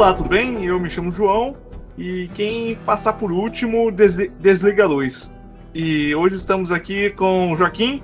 [0.00, 0.64] Olá, tudo bem?
[0.64, 1.54] Eu me chamo João
[1.98, 5.30] e quem passar por último desli desliga a luz.
[5.74, 8.02] E hoje estamos aqui com o Joaquim.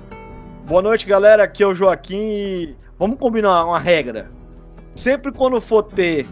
[0.67, 1.45] Boa noite, galera.
[1.45, 4.29] Aqui é o Joaquim e vamos combinar uma regra.
[4.93, 6.27] Sempre quando for ter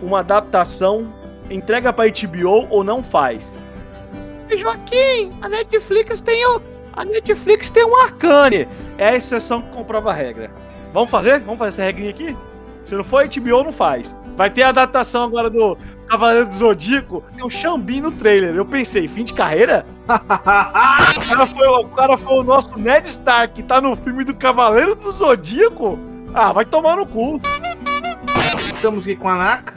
[0.00, 1.12] uma adaptação,
[1.50, 3.52] entrega pra HBO ou não faz.
[4.56, 8.68] Joaquim, a Netflix tem o, a Netflix tem um Arcane.
[8.96, 10.52] É a exceção que comprova a regra.
[10.92, 11.40] Vamos fazer?
[11.40, 12.36] Vamos fazer essa regrinha aqui?
[12.84, 14.16] Se não for HBO, não faz.
[14.36, 15.76] Vai ter a adaptação agora do
[16.08, 17.22] Cavaleiro do Zodíaco.
[17.36, 18.54] Tem o Xambi no trailer.
[18.54, 19.86] Eu pensei, fim de carreira?
[20.04, 24.34] o, cara foi, o cara foi o nosso Ned Stark, que tá no filme do
[24.34, 25.98] Cavaleiro do Zodíaco?
[26.34, 27.40] Ah, vai tomar no cu.
[28.58, 29.74] Estamos aqui com a Naka.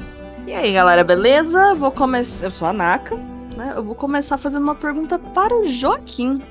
[0.48, 1.76] E aí, galera, beleza?
[1.76, 2.46] Vou começar.
[2.46, 3.16] Eu sou a Naka,
[3.56, 3.74] né?
[3.76, 6.42] Eu vou começar fazendo uma pergunta para o Joaquim.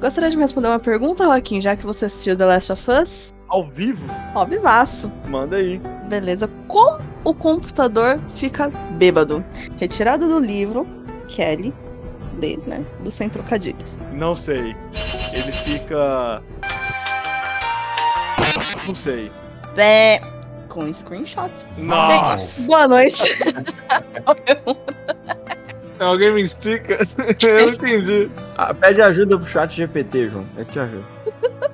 [0.00, 3.34] Gostaria de me responder uma pergunta, Joaquim, já que você assistiu The Last of Us?
[3.50, 4.06] Ao vivo?
[4.32, 5.10] Ó, vivaço.
[5.26, 5.78] Manda aí.
[6.08, 6.48] Beleza.
[6.68, 9.44] Como o computador fica bêbado?
[9.76, 10.86] Retirado do livro,
[11.28, 11.74] Kelly,
[12.38, 12.84] D, né?
[13.00, 13.98] Do Sem Trocadilhos.
[14.12, 14.76] Não sei.
[15.32, 16.40] Ele fica.
[18.86, 19.32] Não sei.
[19.76, 20.20] É.
[20.68, 21.66] Com screenshots.
[21.76, 22.66] Nossa!
[22.68, 23.24] Boa noite.
[26.00, 26.96] Alguém me explica?
[27.42, 28.30] Eu não entendi.
[28.56, 30.44] Ah, pede ajuda pro chat GPT, João.
[30.56, 31.04] Eu te ajudo.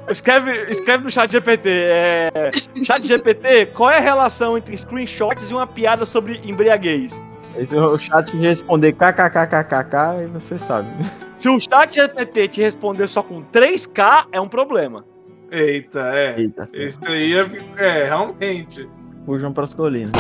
[0.08, 1.68] Escreve, escreve no chat GPT.
[1.70, 2.50] É...
[2.84, 7.22] Chat GPT, qual é a relação entre screenshots e uma piada sobre embriaguez?
[7.55, 10.88] É o chat responder kkkkk e você sabe.
[11.36, 15.05] Se o chat GPT te responder só com 3K, é um problema.
[15.52, 16.40] Eita, é.
[16.40, 16.68] Eita.
[16.74, 17.46] Isso aí é,
[17.77, 18.88] é realmente.
[19.24, 20.12] Fujam pras colinas.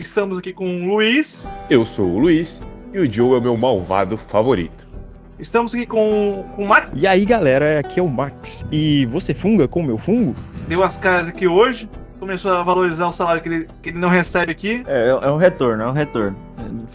[0.00, 1.46] Estamos aqui com o Luiz.
[1.68, 2.60] Eu sou o Luiz
[2.94, 4.86] e o Joe é o meu malvado favorito.
[5.38, 6.92] Estamos aqui com, com o Max.
[6.94, 8.64] E aí galera, aqui é o Max.
[8.70, 10.34] E você funga com o meu fungo?
[10.68, 11.90] Deu as caras aqui hoje.
[12.20, 14.82] Começou a valorizar o salário que ele, que ele não recebe aqui.
[14.86, 16.36] É, é um retorno, é um retorno.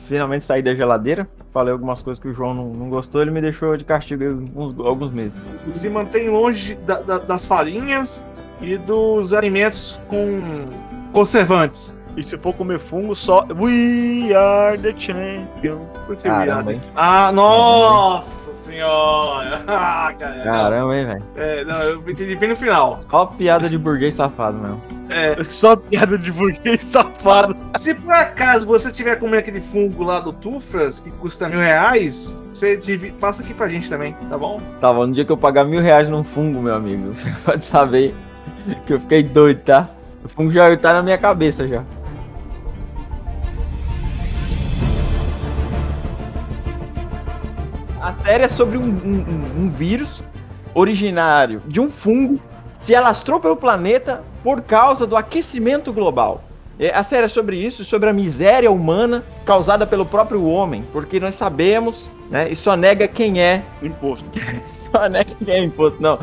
[0.08, 1.28] Finalmente saí da geladeira.
[1.54, 4.24] Falei algumas coisas que o João não, não gostou, ele me deixou de castigo
[4.56, 5.38] uns, alguns meses.
[5.74, 8.26] Se mantém longe da- da- das farinhas
[8.62, 10.40] e dos alimentos com
[11.12, 11.98] conservantes.
[12.20, 13.46] E se for comer fungo, só.
[13.58, 15.86] We are the champion.
[16.06, 16.82] Por que Caramba, hein?
[16.94, 19.64] Ah, nossa senhora!
[19.72, 20.44] Ah, cara.
[20.44, 21.24] Caramba, hein, velho.
[21.38, 23.00] É, não, eu entendi bem no final.
[23.12, 24.82] Ó piada de burguês safado mesmo.
[25.10, 27.56] É, Só piada de burguês safado.
[27.78, 32.44] se por acaso você tiver comendo aquele fungo lá do Tufras, que custa mil reais,
[32.54, 34.60] você divi- passa aqui pra gente também, tá bom?
[34.82, 37.64] Tá bom, no dia que eu pagar mil reais num fungo, meu amigo, você pode
[37.66, 38.14] saber
[38.86, 39.90] que eu fiquei doido, tá?
[40.24, 41.82] O fungo já tá na minha cabeça já.
[48.02, 50.22] A série é sobre um, um- um- vírus
[50.74, 52.40] originário de um fungo
[52.72, 56.44] se alastrou pelo planeta por causa do aquecimento global.
[56.80, 61.20] É, A série é sobre isso, sobre a miséria humana causada pelo próprio homem, porque
[61.20, 64.30] nós sabemos, né, e só nega quem é Imposto.
[64.92, 66.20] só nega que é imposto, não.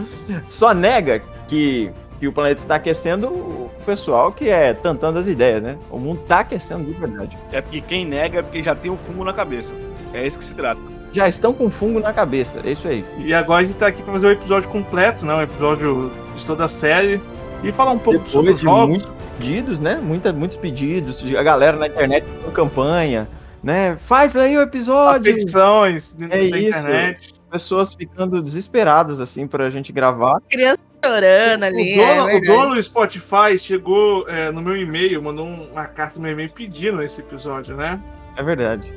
[0.48, 5.62] Só nega que, que o planeta está aquecendo o pessoal que é tantando as ideias,
[5.62, 5.76] né?
[5.90, 7.36] O mundo está aquecendo de verdade.
[7.52, 9.74] É porque quem nega é porque já tem um fungo na cabeça.
[10.14, 10.80] É isso que se trata.
[11.12, 13.04] Já estão com fungo na cabeça, é isso aí.
[13.18, 15.34] E agora a gente tá aqui pra fazer o episódio completo, né?
[15.34, 17.20] Um episódio de toda a série.
[17.64, 18.88] E falar um pouco sobre os Depois jogos.
[19.02, 19.98] muitos pedidos, né?
[20.02, 23.26] Muita, muitos pedidos, a galera na internet com campanha,
[23.62, 23.96] né?
[24.02, 25.32] Faz aí o episódio.
[25.32, 26.68] Petições É da isso.
[26.78, 27.34] internet.
[27.50, 30.38] Pessoas ficando desesperadas, assim, pra gente gravar.
[30.50, 31.98] Criança chorando ali.
[31.98, 35.86] o, dono, é o dono do Spotify chegou é, no meu e-mail, mandou um- uma
[35.86, 37.98] carta no meu e-mail pedindo esse episódio, né?
[38.36, 38.92] É verdade.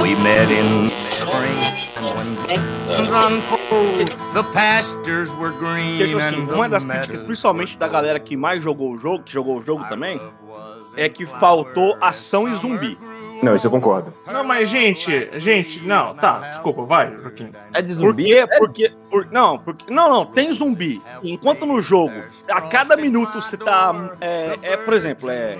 [0.00, 1.60] We met in spring,
[2.00, 5.98] when unfold, the pastures were green.
[5.98, 9.32] Porque, tipo assim, uma das críticas, principalmente da galera que mais jogou o jogo, que
[9.32, 10.20] jogou o jogo também,
[10.96, 12.98] é que faltou ação e zumbi.
[13.42, 14.12] Não, isso eu concordo.
[14.26, 17.52] Não, mas gente, gente, não, tá, desculpa, vai, Joaquim.
[17.72, 18.24] É de Por zumbi?
[18.24, 18.46] quê?
[18.58, 18.92] Porque.
[19.10, 19.92] Por, não, porque.
[19.92, 21.02] Não, não, tem zumbi.
[21.22, 24.16] Enquanto no jogo, a cada minuto você tá.
[24.20, 25.58] É, é, por exemplo, é.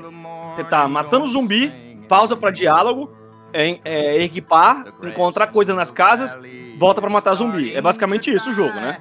[0.54, 1.70] Você tá matando zumbi,
[2.08, 3.10] pausa pra diálogo,
[3.52, 6.36] é, é, equipar, encontrar coisa nas casas,
[6.78, 7.74] volta pra matar zumbi.
[7.74, 8.98] É basicamente isso o jogo, né?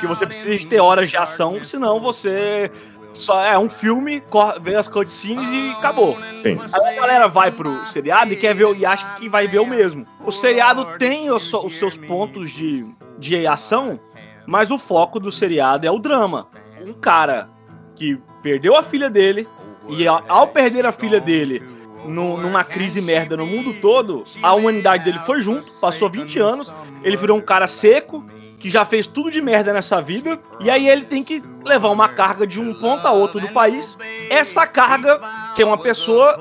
[0.00, 2.70] Que você precisa de ter horas de ação, senão você.
[3.14, 4.22] Só é um filme,
[4.60, 6.16] vê as cutscenes e acabou.
[6.36, 6.58] Sim.
[6.72, 9.66] Aí a galera vai pro seriado e quer ver e acha que vai ver o
[9.66, 10.06] mesmo.
[10.24, 12.86] O seriado tem os, os seus pontos de,
[13.18, 13.98] de ação,
[14.46, 16.48] mas o foco do seriado é o drama.
[16.86, 17.50] Um cara
[17.96, 19.48] que perdeu a filha dele
[19.88, 25.04] e ao perder a filha dele nu- numa crise merda no mundo todo, a humanidade
[25.04, 28.24] dele foi junto, passou 20 anos, ele virou um cara seco
[28.58, 32.08] que já fez tudo de merda nessa vida, e aí ele tem que levar uma
[32.08, 33.96] carga de um ponto a outro do país.
[34.28, 35.20] Essa carga,
[35.54, 36.36] que é uma pessoa,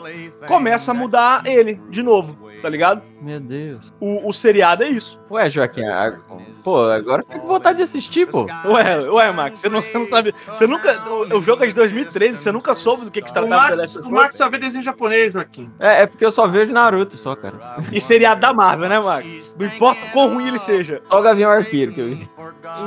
[0.47, 3.01] começa a mudar ele de novo, tá ligado?
[3.21, 3.91] Meu Deus.
[3.99, 5.19] O, o seriado é isso.
[5.31, 6.17] Ué, Joaquim, a-
[6.63, 8.45] pô, agora fico com vontade de assistir, pô.
[8.65, 10.33] Ué, ué, Max, você não, você não sabe.
[10.47, 11.03] Você nunca.
[11.09, 13.69] O, o jogo é de 2013, você nunca soube do que, que se O tratava
[13.69, 15.71] The Max, Last o Max só vê desenho japonês, Joaquim.
[15.79, 17.77] É, é porque eu só vejo Naruto só, cara.
[17.91, 19.53] E seriado da Marvel, né, Max?
[19.59, 21.01] Não importa o quão ruim ele seja.
[21.05, 22.29] Só o Gavião Arqueiro que eu vi.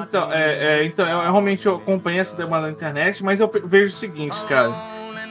[0.02, 3.50] Então, é, é, então eu, eu realmente eu acompanhei essa demanda na internet, mas eu
[3.64, 4.72] vejo o seguinte, cara.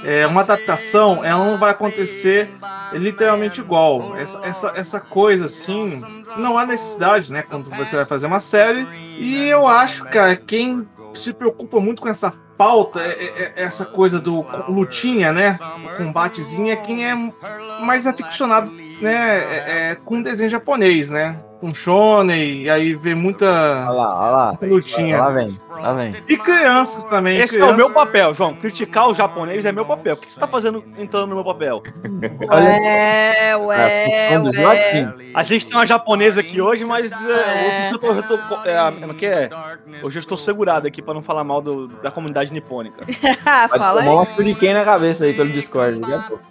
[0.04, 2.50] É, uma adaptação, ela não vai acontecer
[2.94, 4.16] literalmente igual.
[4.18, 6.02] Essa, essa, essa coisa, assim,
[6.38, 7.42] não há necessidade, né?
[7.42, 8.88] Quando você vai fazer uma série.
[9.20, 13.86] E eu acho, cara, quem se preocupa muito com essa pauta, é, é- é essa
[13.86, 15.58] coisa do lutinha, né?
[15.94, 17.14] O combatezinho, é quem é
[17.82, 19.12] mais aficionado, né?
[19.12, 21.40] É, é, com desenho japonês, né?
[21.60, 23.46] Com shonen, e aí vê Olha muita
[23.90, 24.58] lá, olha lá.
[24.62, 25.18] lutinha.
[25.22, 26.16] Lá vem, lá vem.
[26.30, 27.38] E crianças também.
[27.38, 27.74] Esse é crianças.
[27.74, 28.54] o meu papel, João.
[28.54, 30.14] Criticar o japonês é meu papel.
[30.14, 31.84] O que você tá fazendo entrando no meu papel?
[32.50, 35.14] Ué, A ué, do ué.
[35.34, 37.82] A gente tem uma japonesa aqui hoje, mas é, É.
[37.82, 38.38] hoje eu tô.
[38.38, 39.50] Tô é, é é?
[40.02, 43.06] Hoje eu estou segurado aqui pra não falar mal do- da comunidade nipônica.
[43.44, 44.08] Vai Fala aí.
[44.08, 46.44] tomar uma shuriken na cabeça aí pelo Discord, daqui a pouco.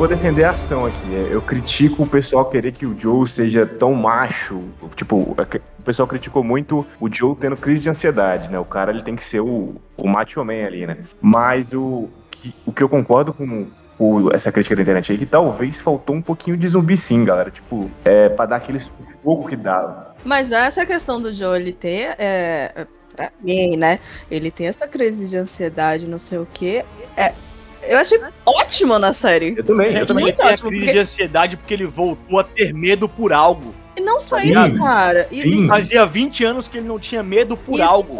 [0.00, 1.14] Vou defender a ação aqui.
[1.14, 4.62] é, Eu critico o pessoal querer que o Joe seja tão macho.
[4.96, 8.58] Tipo, o pessoal criticou muito o Joe tendo crise de ansiedade, né?
[8.58, 10.96] O cara ele tem que ser o, o macho man ali, né?
[11.20, 13.66] Mas o que, o que eu concordo com
[13.98, 17.50] o- essa crítica da internet aí, que talvez faltou um pouquinho de zumbi sim, galera.
[17.50, 20.14] Tipo, é, pra dar aquele sufoco que dá.
[20.24, 23.98] Mas essa questão do Joe ele ter, é, pra mim, né?
[24.30, 26.86] Ele tem essa crise de ansiedade, não sei o quê.
[27.14, 27.34] É,
[27.82, 29.54] eu achei ótimo na série.
[29.56, 30.24] Eu também, eu Gente, também.
[30.26, 33.74] ele tem a crise porque- de ansiedade porque ele voltou a ter medo por algo.
[33.96, 35.26] E não só Sim, isso, cara.
[35.30, 35.66] E- sim.
[35.66, 38.14] Fazia 20 anos que ele não tinha medo por algo.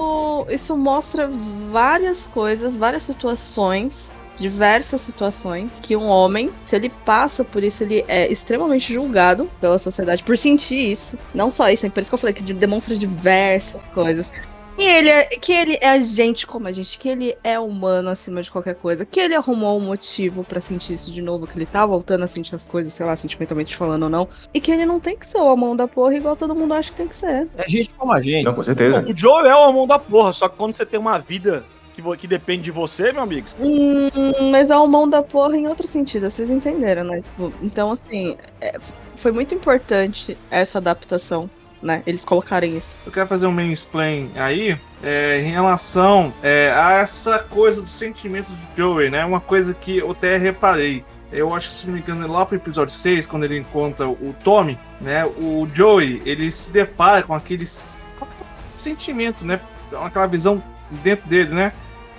[0.48, 1.30] isso, isso mostra
[1.70, 4.10] várias coisas, várias situações.
[4.38, 9.78] Diversas situações que um homem, se ele passa por isso, ele é extremamente julgado pela
[9.78, 11.14] sociedade por sentir isso.
[11.34, 14.26] Não só isso, é por isso que eu falei que demonstra diversas coisas.
[14.80, 18.42] E ele é, que ele é gente como a gente, que ele é humano acima
[18.42, 21.66] de qualquer coisa, que ele arrumou um motivo pra sentir isso de novo, que ele
[21.66, 24.86] tá voltando a sentir as coisas, sei lá, sentimentalmente falando ou não, e que ele
[24.86, 27.16] não tem que ser o mão da porra igual todo mundo acha que tem que
[27.16, 27.46] ser.
[27.58, 28.42] É gente como a gente.
[28.42, 29.04] Não, com certeza.
[29.06, 31.62] O Joe é o mão da porra, só que quando você tem uma vida
[31.92, 35.68] que, que depende de você, meu amigo, Hum, mas é o mão da porra em
[35.68, 37.20] outro sentido, vocês entenderam, né?
[37.20, 38.78] Tipo, então, assim, é,
[39.18, 41.50] foi muito importante essa adaptação,
[41.82, 42.02] né?
[42.06, 42.94] Eles colocarem isso.
[43.04, 48.50] Eu quero fazer um mansplain aí é, em relação é, a essa coisa dos sentimentos
[48.50, 49.24] do Joey, né?
[49.24, 51.04] Uma coisa que eu até reparei.
[51.32, 54.34] Eu acho que, se não me engano, lá pro episódio 6, quando ele encontra o
[54.42, 55.24] Tommy, né?
[55.24, 57.96] O Joey, ele se depara com aqueles
[58.78, 59.60] sentimento, né?
[60.04, 60.62] Aquela visão
[61.02, 61.72] dentro dele, né?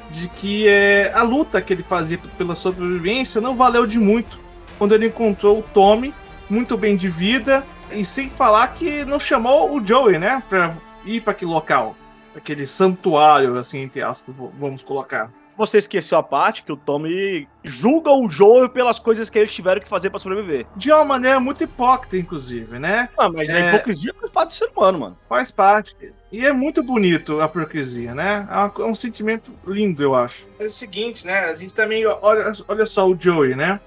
[0.09, 4.39] De que é, a luta que ele fazia pela sobrevivência não valeu de muito
[4.81, 6.11] quando ele encontrou o Tommy,
[6.49, 10.41] muito bem de vida, e sem falar que não chamou o Joey, né?
[10.49, 10.73] Pra
[11.05, 11.95] ir para aquele local.
[12.35, 15.29] Aquele santuário, assim, entre aspas, vamos colocar.
[15.57, 19.79] você esqueceu a parte que o Tommy julga o Joe pelas coisas que eles tiveram
[19.81, 20.65] que fazer pra sobreviver.
[20.75, 23.09] De uma maneira muito hipócrita, inclusive, né?
[23.17, 23.67] Ah, mas a É.
[23.67, 25.17] hipocrisia faz parte do ser humano, mano.
[25.29, 25.95] Faz parte.
[26.31, 28.47] E é muito bonito a hipocrisia, né?
[28.49, 30.47] É é um sentimento lindo, eu acho.
[30.57, 31.37] Mas é o seguinte, né?
[31.51, 33.79] A gente também, olha, olha só o Joey, né?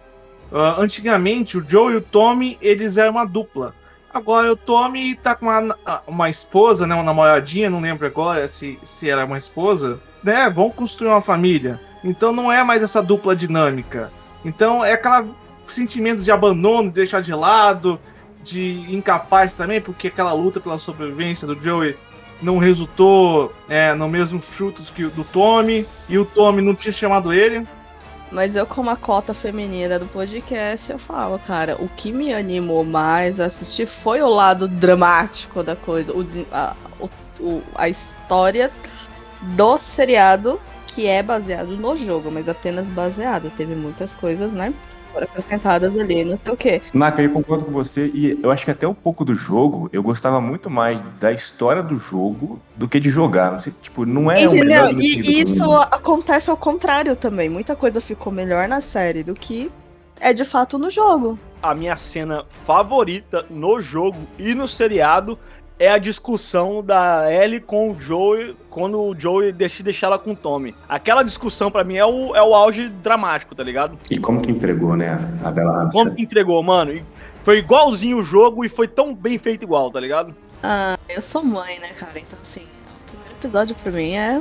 [0.53, 3.75] Ah, antigamente, o Joey e o Tommy, eles eram uma dupla.
[4.15, 6.95] Agora o Tommy tá com uma, uma esposa, né?
[6.95, 10.49] Uma namoradinha, não lembro agora se, se era uma esposa, né?
[10.49, 11.81] Vão construir uma família.
[12.05, 14.13] Então não é mais essa dupla dinâmica.
[14.45, 15.31] Então é aquele
[15.67, 17.99] sentimento de abandono, de deixar de lado,
[18.41, 21.97] de incapaz também, porque aquela luta pela sobrevivência do Joey
[22.41, 27.33] não resultou é, no mesmo frutos que do Tommy, e o Tommy não tinha chamado
[27.33, 27.67] ele.
[28.35, 32.85] Mas eu, como a cota feminina do podcast, eu falo, cara, o que me animou
[32.85, 36.75] mais a assistir foi o lado dramático da coisa, o, a,
[37.41, 38.73] o- a história
[39.41, 43.53] do seriado, que é baseado no jogo, mas apenas baseado.
[43.57, 44.75] Teve muitas coisas, né?
[45.15, 46.83] Foram acrescentadas ali, não sei o quê.
[46.93, 50.03] Naka, eu concordo com você e eu acho que até um pouco do jogo, eu
[50.03, 53.53] gostava muito mais da história do jogo do que de jogar.
[53.53, 54.65] Não sei, tipo, não é o Entendeu?
[54.65, 57.49] melhor do E isso acontece ao contrário também.
[57.49, 59.71] Muita coisa ficou melhor na série do que
[60.19, 61.39] é de fato no jogo.
[61.63, 65.39] A minha cena favorita no jogo e no seriado
[65.79, 70.33] é a discussão da Ellie com o Joey quando o Joey decide deixar ela com
[70.33, 70.75] o Tommy.
[70.89, 73.99] Aquela discussão, pra mim, é o, é o auge dramático, tá ligado?
[74.11, 75.93] E como que entregou, né, a Bela Ramsey?
[75.93, 76.93] Como que entregou, mano?
[76.93, 77.05] E
[77.43, 80.35] Foi igualzinho o jogo e foi tão bem feito igual, tá ligado?
[80.63, 82.19] Ah, eu sou mãe, né, cara?
[82.19, 84.41] Então, assim, o primeiro episódio pra mim é.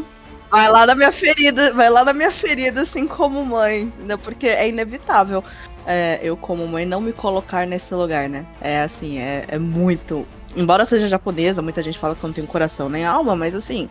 [0.50, 4.20] Vai lá na minha ferida, vai lá na minha ferida, assim, como mãe, entendeu?
[4.20, 5.44] Porque é inevitável
[5.86, 8.46] é, eu, como mãe, não me colocar nesse lugar, né?
[8.62, 10.26] É assim, é, é muito.
[10.56, 13.90] Embora seja japonesa, muita gente fala que não tenho coração nem alma, mas assim,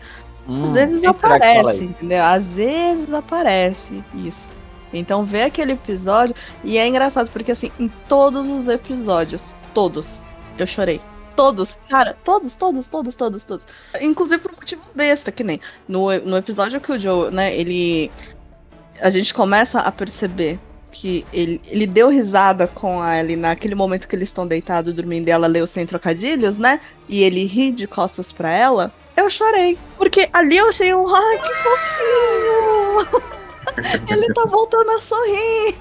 [0.49, 2.23] Hum, às vezes aparece, entendeu?
[2.23, 4.49] Às vezes aparece isso.
[4.93, 6.35] Então ver aquele episódio.
[6.65, 10.09] E é engraçado porque assim, em todos os episódios, todos,
[10.59, 11.01] eu chorei.
[11.35, 13.67] Todos, cara, todos, todos, todos, todos, todos.
[14.01, 15.61] Inclusive por um motivo besta, que nem.
[15.89, 18.11] No, no episódio que o Joe, né, ele.
[19.01, 20.59] A gente começa a perceber
[20.93, 25.27] que ele, ele deu risada com a Ellie naquele momento que eles estão deitados dormindo
[25.27, 26.81] e ela leu sem trocadilhos, né?
[27.09, 28.93] E ele ri de costas pra ela.
[29.17, 29.79] Eu chorei.
[29.97, 31.07] Porque ali eu achei um.
[31.15, 33.23] Ai, que fofinho!
[34.09, 35.77] ele tá voltando a sorrir.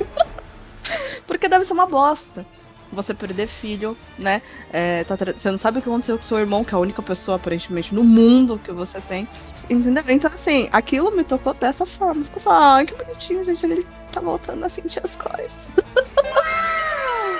[1.27, 2.45] porque deve ser uma bosta.
[2.91, 4.41] Você perder filho, né?
[4.71, 7.01] É, tá você não sabe o que aconteceu com seu irmão, que é a única
[7.01, 9.27] pessoa, aparentemente, no mundo que você tem.
[9.71, 10.03] Entendeu?
[10.09, 12.25] Então, assim, aquilo me tocou dessa forma.
[12.25, 13.65] Ficou falando, ai, que bonitinho, gente.
[13.65, 15.51] Ele tá voltando a sentir as coisas.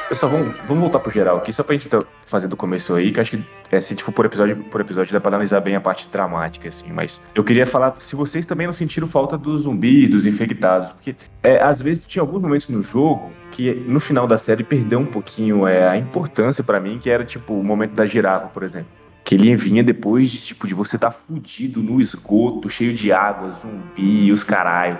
[0.08, 1.90] Pessoal, vamos, vamos voltar pro geral aqui, só pra gente
[2.26, 5.22] fazer do começo aí, que acho que é, se tipo por episódio por episódio dá
[5.22, 8.74] pra analisar bem a parte dramática, assim, mas eu queria falar se vocês também não
[8.74, 13.32] sentiram falta dos zumbis, dos infectados, porque é, às vezes tinha alguns momentos no jogo
[13.54, 17.24] que no final da série perdeu um pouquinho é, a importância pra mim, que era
[17.24, 19.01] tipo o momento da girafa, por exemplo.
[19.24, 24.32] Que ele vinha depois, tipo, de você estar fudido no esgoto, cheio de água, zumbi,
[24.32, 24.98] os caralho.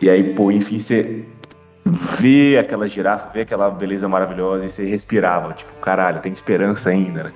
[0.00, 1.24] E aí, pô, enfim, você
[1.84, 7.24] ver aquela girafa, ver aquela beleza maravilhosa e você respirava, tipo, caralho, tem esperança ainda,
[7.24, 7.32] né?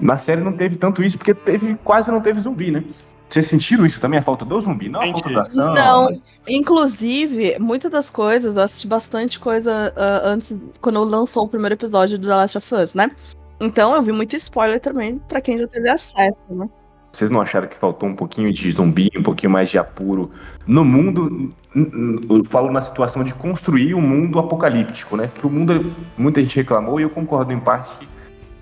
[0.00, 2.84] Na série não teve tanto isso, porque teve, quase não teve zumbi, né?
[3.28, 4.88] Vocês sentiram isso também, a falta do zumbi?
[4.88, 6.04] Não a falta da ação, Não.
[6.06, 11.74] mas Inclusive, muitas das coisas, eu assisti bastante coisa ah, antes, quando lançou o primeiro
[11.74, 13.10] episódio do The Last of Us, né?
[13.60, 16.68] Então eu vi muito spoiler também pra quem já teve acesso, né?
[17.10, 20.30] vocês não acharam que faltou um pouquinho de zumbi, um pouquinho mais de apuro
[20.66, 21.50] no mundo?
[21.74, 25.28] Eu falo na situação de construir um mundo apocalíptico, né?
[25.34, 27.96] Que o mundo, muita gente reclamou e eu concordo em parte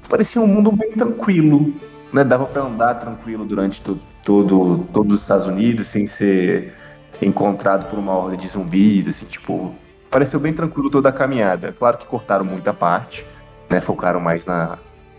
[0.02, 1.74] que parecia um mundo bem tranquilo,
[2.12, 2.24] né?
[2.24, 6.72] Dava pra andar tranquilo durante to- todo, todos os Estados Unidos sem ser
[7.20, 9.74] encontrado por uma horda de zumbis, assim, tipo,
[10.10, 11.72] pareceu bem tranquilo toda a caminhada.
[11.78, 13.24] Claro que cortaram muita parte,
[13.68, 13.80] né?
[13.80, 14.78] Focaram mais na,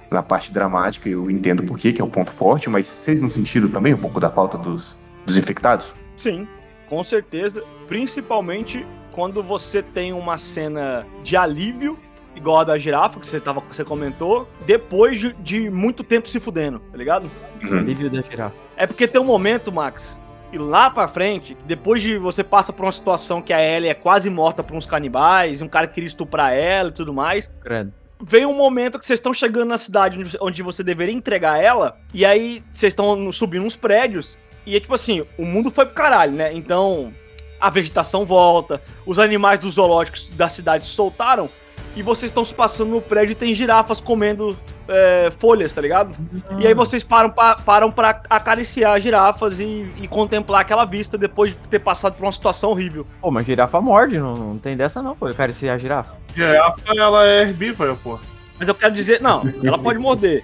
[0.09, 3.29] na parte dramática, eu entendo por quê, que é o ponto forte, mas vocês não
[3.29, 4.95] sentiram também um pouco da falta dos,
[5.25, 5.95] dos infectados?
[6.15, 6.47] Sim,
[6.87, 7.63] com certeza.
[7.87, 11.97] Principalmente quando você tem uma cena de alívio,
[12.35, 16.39] igual a da girafa, que você, tava, você comentou, depois de, de muito tempo se
[16.39, 17.29] fudendo, tá ligado?
[17.63, 18.55] Alívio da girafa.
[18.75, 20.21] É porque tem um momento, Max,
[20.51, 23.93] e lá pra frente, depois de você passa por uma situação que a Ellie é
[23.93, 27.91] quase morta por uns canibais, um cara queria estuprar ela e tudo mais, Credo.
[28.21, 32.25] Vem um momento que vocês estão chegando na cidade onde- você deveria entregar ela, e
[32.25, 36.33] aí vocês estão subindo uns prédios, e é tipo assim, o mundo foi pro caralho,
[36.33, 36.53] né?
[36.53, 37.13] Então
[37.59, 41.49] a vegetação volta, os animais dos zoológicos da cidade se soltaram,
[41.95, 46.15] e vocês estão se passando no prédio e tem girafas comendo é, folhas, tá ligado?
[46.59, 51.51] E aí vocês param, pa, param pra acariciar girafas e, e contemplar aquela vista depois
[51.51, 53.05] de ter passado por uma situação horrível.
[53.21, 55.27] Pô, mas girafa morde, não, não tem dessa não, pô.
[55.27, 56.13] Eu quero ser a girafa.
[56.35, 58.19] Girafa, ela é herbívora, pô.
[58.59, 60.43] Mas eu quero dizer, não, ela pode morder.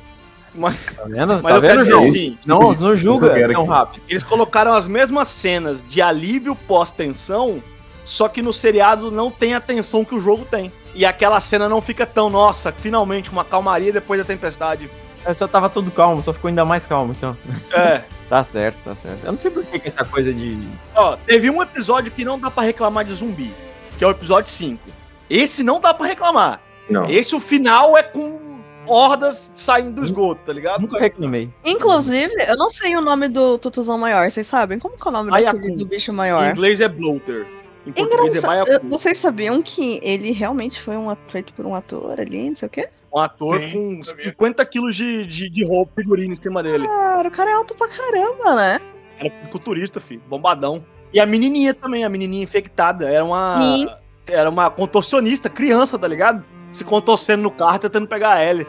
[0.55, 1.39] Mas, Tá vendo?
[1.41, 2.03] mas tá eu quero vendo, dizer João?
[2.03, 4.03] assim, Não, não julga quero tão que- rápido.
[4.07, 7.61] Eles colocaram as mesmas cenas de alívio pós-tensão,
[8.03, 10.71] só que no seriado não tem a tensão que o jogo tem.
[10.95, 14.89] E aquela cena não fica tão, nossa, finalmente uma calmaria depois da tempestade.
[15.25, 17.35] Eu só tava todo calmo, só ficou ainda mais calmo, então.
[17.71, 18.01] É.
[18.29, 19.23] Tá certo, tá certo.
[19.23, 20.57] Eu não sei por que, que essa coisa de.
[20.95, 23.53] Ó, teve um episódio que não dá pra reclamar de zumbi,
[23.95, 24.81] que é o episódio 5.
[25.29, 26.59] Esse não dá pra reclamar.
[26.89, 27.03] Não.
[27.07, 28.41] Esse o final é com
[28.87, 30.81] hordas saindo do esgoto, tá ligado?
[30.81, 31.49] Nunca reclamei.
[31.63, 34.79] Inclusive, eu não sei o nome do tutuzão maior, vocês sabem?
[34.79, 36.49] Como que é o nome daquele do bicho Em maior?
[36.49, 37.45] inglês é bloater.
[37.85, 38.87] Em português é Engraçado, baiacu.
[38.89, 42.71] vocês sabiam que ele realmente foi um, feito por um ator ali, não sei o
[42.71, 42.89] quê?
[43.13, 44.25] Um ator Sim, com sabia.
[44.27, 46.87] 50 quilos de, de, de roupa figurino em cima dele.
[46.87, 48.81] Cara, o cara é alto pra caramba, né?
[49.19, 50.21] Era culturista, filho.
[50.27, 50.83] Bombadão.
[51.13, 53.07] E a menininha também, a menininha infectada.
[53.07, 53.57] Era uma.
[53.59, 53.87] Sim.
[54.33, 56.43] Era uma contorcionista, criança, tá ligado?
[56.71, 58.65] Se contorcendo no carro tentando pegar a Ellie.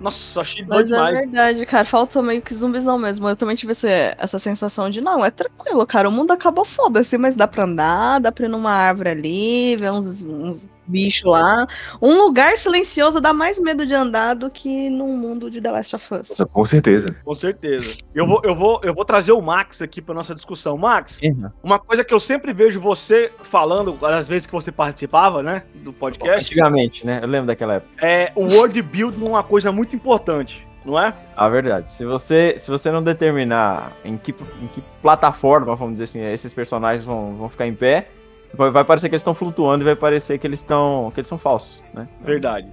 [0.00, 1.14] Nossa, achei Mas doido é demais.
[1.20, 3.28] verdade, cara, faltou meio que zumbizão mesmo.
[3.28, 3.86] Eu também tive esse-
[4.18, 8.20] essa sensação de, não, é tranquilo, cara, o mundo acabou, foda-se, mas dá pra andar,
[8.20, 11.66] dá pra ir numa árvore ali, ver uns, uns bichos lá.
[12.00, 15.96] Um lugar silencioso dá mais medo de andar do que num mundo de The Last
[15.96, 16.28] of Us.
[16.30, 17.14] Nossa, com certeza.
[17.24, 17.96] Com certeza.
[18.14, 20.76] Eu vou, eu vou, eu vou trazer o Max aqui pra nossa discussão.
[20.76, 21.20] Max,
[21.62, 25.92] uma coisa que eu sempre vejo você falando, às vezes que você participava, né, do
[25.92, 27.20] podcast, Antigamente, né?
[27.22, 28.06] Eu lembro daquela época.
[28.06, 31.12] é o world building é uma coisa muito importante, não é?
[31.36, 31.92] A verdade.
[31.92, 36.52] Se você, se você não determinar em que, em que plataforma, vamos dizer assim, esses
[36.52, 38.08] personagens vão, vão ficar em pé,
[38.54, 41.10] vai, parecer que eles estão flutuando e vai parecer que eles estão.
[41.12, 42.08] que eles são falsos, né?
[42.20, 42.68] Verdade.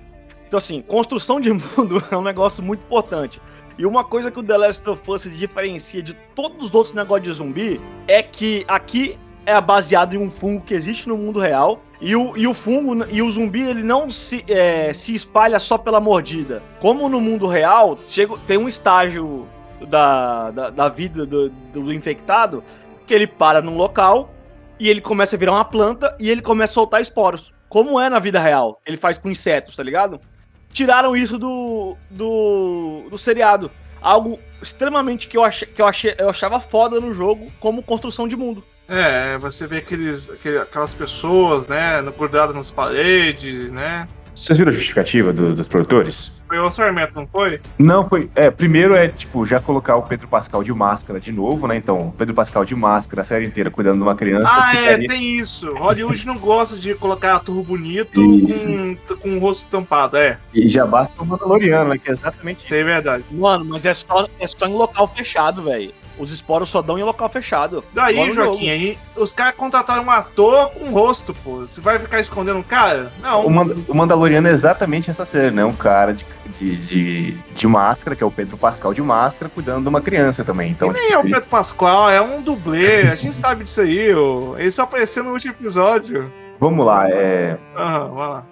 [0.47, 3.41] Então, assim, construção de mundo é um negócio muito importante.
[3.77, 6.93] E uma coisa que o The Last of Us se diferencia de todos os outros
[6.93, 11.39] negócios de zumbi é que aqui é baseado em um fungo que existe no mundo
[11.39, 11.81] real.
[11.99, 15.77] E o, e o fungo e o zumbi ele não se, é, se espalha só
[15.77, 16.61] pela mordida.
[16.79, 19.47] Como no mundo real, chega, tem um estágio
[19.87, 22.63] da, da, da vida do, do infectado
[23.07, 24.33] que ele para num local
[24.79, 27.53] e ele começa a virar uma planta e ele começa a soltar esporos.
[27.69, 28.79] Como é na vida real.
[28.85, 30.19] Ele faz com insetos, tá ligado?
[30.71, 33.71] Tiraram isso do, do, do seriado.
[34.01, 38.27] Algo extremamente que eu, ach, que eu, achei, eu achava foda no jogo como construção
[38.27, 38.63] de mundo.
[38.87, 44.07] É, você vê aqueles, aquele- aquelas pessoas, né, grudadas nas paredes, né?
[44.35, 46.41] Vocês viram a justificativa do- dos produtores?
[46.47, 47.59] Foi o orçamento, não foi?
[47.79, 48.29] Não, foi.
[48.35, 51.75] É, primeiro é, tipo, já colocar o Pedro Pascal de máscara de novo, né?
[51.77, 54.47] Então, Pedro Pascal de máscara, a série inteira cuidando de uma criança.
[54.51, 55.71] Ah, é, ficaria- tem isso.
[55.73, 60.37] Hollywood não gosta de colocar ator bonito com, com o rosto tampado, é.
[60.53, 61.97] E já basta o Mandaloriano, né?
[61.97, 62.65] Que é exatamente isso.
[62.67, 63.23] Isso é verdade.
[63.31, 65.91] Mano, mas é só, é só em local fechado, velho.
[66.17, 67.83] Os esporos só dão em local fechado.
[67.93, 71.57] Daí, Joaquim, aí os caras contrataram um ator com rosto, pô.
[71.61, 73.11] Você vai ficar escondendo um cara?
[73.21, 73.45] Não.
[73.45, 75.65] O, Manda- o Mandaloriano é exatamente essa série, né?
[75.65, 76.23] Um cara de,
[76.59, 80.43] de, de, de máscara, que é o Pedro Pascal de máscara, cuidando de uma criança
[80.43, 80.69] também.
[80.71, 83.01] Então, E nem é o Pedro Pascoal, é um dublê.
[83.09, 84.55] A gente sabe disso aí, ô.
[84.57, 86.31] Ele só apareceu no último episódio.
[86.59, 87.09] vamos lá.
[87.09, 88.45] É, Aham, vai lá.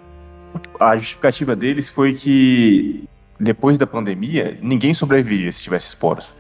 [0.80, 3.04] a justificativa deles foi que
[3.40, 6.34] depois da pandemia, ninguém sobreviveria se tivesse esporos.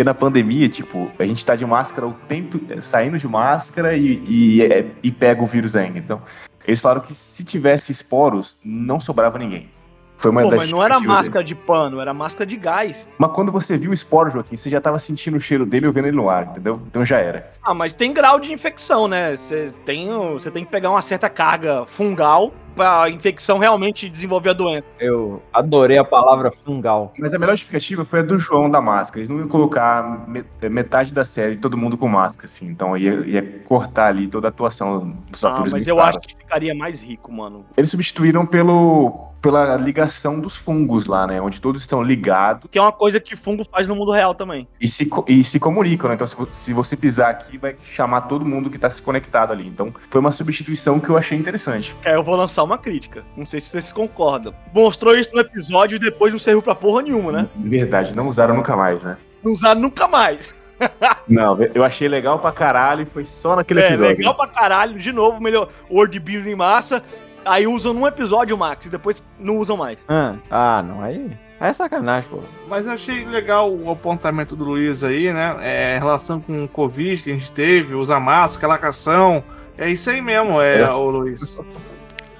[0.00, 4.22] Porque na pandemia, tipo, a gente tá de máscara o tempo, saindo de máscara e,
[4.26, 5.98] e, é, e pega o vírus ainda.
[5.98, 6.22] Então,
[6.66, 9.68] eles falaram que se tivesse esporos, não sobrava ninguém.
[10.16, 13.12] Foi uma Pô, das mas não era máscara de pano, era máscara de gás.
[13.18, 15.92] Mas quando você viu o esporo, Joaquim, você já tava sentindo o cheiro dele ou
[15.92, 16.80] vendo ele no ar, entendeu?
[16.86, 17.52] Então já era.
[17.62, 19.36] Ah, mas tem grau de infecção, né?
[19.36, 24.52] Você tem, você tem que pegar uma certa carga fungal pra infecção realmente desenvolver a
[24.52, 24.84] doença.
[24.98, 27.12] Eu adorei a palavra fungal.
[27.18, 29.20] Mas a melhor justificativa foi a do João da máscara.
[29.20, 32.66] Eles não iam colocar me- metade da série todo mundo com máscara, assim.
[32.68, 35.72] Então ia, ia cortar ali toda a atuação dos Ah, atores.
[35.72, 37.64] mas eu acho que ficaria mais rico, mano.
[37.76, 41.40] Eles substituíram pelo, pela ligação dos fungos lá, né?
[41.40, 44.66] Onde todos estão ligados Que é uma coisa que fungo faz no mundo real também.
[44.80, 46.14] e se, e se comunicam, né?
[46.14, 49.66] Então se, se você pisar aqui, vai chamar todo mundo que tá se conectado ali.
[49.66, 51.94] Então foi uma substituição que eu achei interessante.
[52.04, 53.24] Aí eu vou lançar uma crítica.
[53.36, 54.54] Não sei se vocês concordam.
[54.74, 57.48] Mostrou isso no episódio e depois não serviu pra porra nenhuma, né?
[57.56, 59.16] Verdade, não usaram nunca mais, né?
[59.42, 60.54] Não usaram nunca mais.
[61.28, 64.16] Não, eu achei legal pra caralho e foi só naquele É, episódio.
[64.16, 64.98] legal pra caralho.
[64.98, 65.68] De novo, melhor.
[65.90, 67.02] World building em massa.
[67.44, 69.98] Aí usam num episódio, Max, e depois não usam mais.
[70.08, 72.38] Ah, ah, não, aí, aí é sacanagem, pô.
[72.66, 75.54] Mas eu achei legal o apontamento do Luiz aí, né?
[75.60, 79.44] É, em relação com o Covid que a gente teve, usar máscara, lacação.
[79.76, 80.90] É isso aí mesmo, é, É.
[80.90, 81.58] ô Luiz.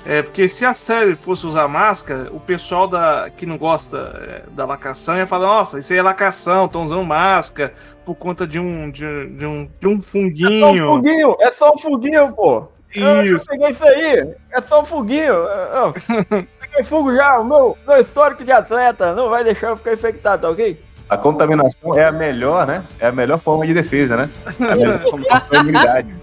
[0.04, 4.42] É, porque se a série fosse usar máscara, o pessoal da, que não gosta é,
[4.50, 8.58] da lacação ia falar, nossa, isso aí é lacação, estão usando máscara por conta de
[8.58, 11.36] um, de, de um, de um É só um funguinho.
[11.40, 12.68] é só um foguinho, pô.
[12.94, 13.46] Eu, eu Isso.
[13.46, 15.22] peguei isso aí, é só um foguinho.
[15.22, 15.94] Eu, eu
[16.60, 20.42] peguei fogo já, o meu, meu histórico de atleta não vai deixar eu ficar infectado,
[20.42, 20.82] tá ok?
[21.08, 22.84] A contaminação é a melhor, né?
[22.98, 24.30] É a melhor forma de defesa, né?
[24.60, 26.14] É a melhor forma de imunidade.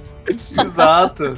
[0.61, 1.33] Exato.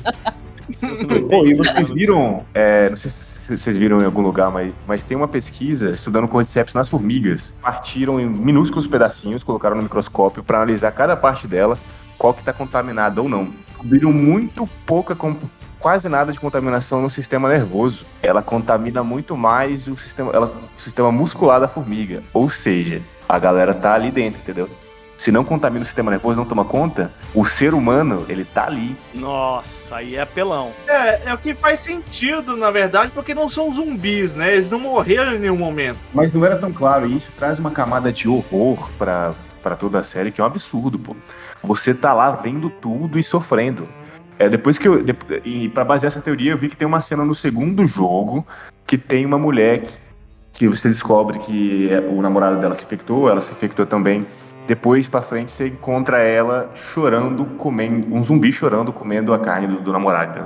[1.29, 5.03] Pô, e vocês viram, é, não sei se vocês viram em algum lugar, mas, mas
[5.03, 7.53] tem uma pesquisa estudando cordyceps nas formigas.
[7.61, 11.77] Partiram em minúsculos pedacinhos, colocaram no microscópio para analisar cada parte dela,
[12.17, 13.49] qual que está contaminada ou não.
[13.67, 15.17] Descobriram muito pouca,
[15.79, 18.05] quase nada de contaminação no sistema nervoso.
[18.21, 22.21] Ela contamina muito mais o sistema, ela- o sistema muscular da formiga.
[22.33, 24.69] Ou seja, a galera tá ali dentro, entendeu?
[25.19, 28.95] Se não contamina o sistema nervoso, não toma conta, o ser humano, ele tá ali.
[29.13, 30.71] Nossa, aí é apelão.
[30.87, 34.53] É, é o que faz sentido, na verdade, porque não são zumbis, né?
[34.53, 35.99] Eles não morreram em nenhum momento.
[36.13, 39.99] Mas não era tão claro, e isso traz uma camada de horror pra, pra toda
[39.99, 41.13] a série, que é um absurdo, pô.
[41.63, 43.89] Você tá lá vendo tudo e sofrendo.
[44.39, 45.03] É, depois que eu.
[45.43, 48.47] E pra basear essa teoria, eu vi que tem uma cena no segundo jogo
[48.87, 49.97] que tem uma mulher que,
[50.53, 54.25] que você descobre que é- o namorado dela se infectou, ela se infectou também.
[54.69, 58.13] Depois pra frente você encontra ela chorando, comendo.
[58.13, 60.45] Um zumbi chorando, comendo a carne do, do namorado.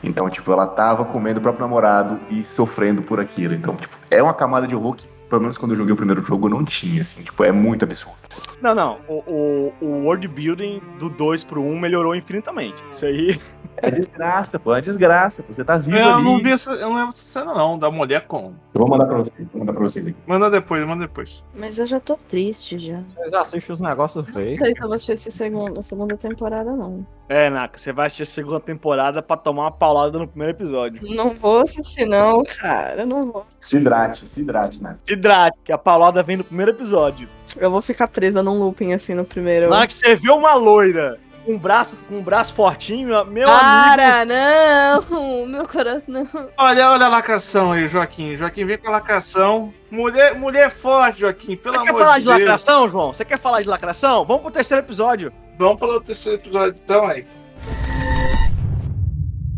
[0.00, 3.52] Então, tipo, ela tava comendo o próprio namorado e sofrendo por aquilo.
[3.54, 6.22] Então, tipo, é uma camada de horror que, pelo menos quando eu joguei o primeiro
[6.22, 7.20] jogo, não tinha, assim.
[7.20, 8.27] Tipo, é muito absurdo.
[8.60, 8.98] Não, não.
[9.08, 12.82] O, o, o world building do 2 pro 1 melhorou infinitamente.
[12.90, 13.38] Isso aí.
[13.80, 15.40] É desgraça, pô, é desgraça.
[15.40, 15.52] Pô.
[15.52, 16.24] Você tá vivo Eu ali.
[16.24, 18.52] não vi essa, eu não lembro essa cena não, da mulher com.
[18.74, 20.16] Eu vou mandar pra vocês, vou mandar pra vocês aqui.
[20.26, 21.44] Manda depois, manda depois.
[21.54, 23.00] Mas eu já tô triste já.
[23.08, 24.58] Vocês assistem os negócios Não feios.
[24.58, 27.06] sei se eu vou assistir essa segunda, segunda temporada, não.
[27.28, 31.00] É, Naka, você vai assistir a segunda temporada pra tomar uma paulada no primeiro episódio.
[31.14, 33.02] Não vou assistir, não, cara.
[33.02, 33.46] Eu não vou.
[33.60, 34.98] Se hidrate, se hidrate, né?
[35.04, 37.28] Se hidrate, que a paulada vem no primeiro episódio.
[37.56, 39.68] Eu vou ficar presa num looping assim no primeiro.
[39.68, 43.18] Na hora que você vê uma loira com um braço, com um braço fortinho, meu
[43.18, 43.46] amigo.
[43.46, 45.46] Para, não!
[45.46, 46.48] Meu coração, não.
[46.58, 48.36] Olha, olha a lacração aí, Joaquim.
[48.36, 49.72] Joaquim vem com a lacração.
[49.90, 52.40] Mulher, mulher forte, Joaquim, pelo Você quer amor falar de de Deus.
[52.40, 53.14] lacração, João?
[53.14, 54.24] Você quer falar de lacração?
[54.26, 55.32] Vamos pro terceiro episódio.
[55.58, 57.26] Vamos falar do terceiro episódio então aí.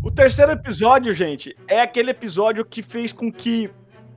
[0.03, 3.69] O terceiro episódio, gente, é aquele episódio que fez com que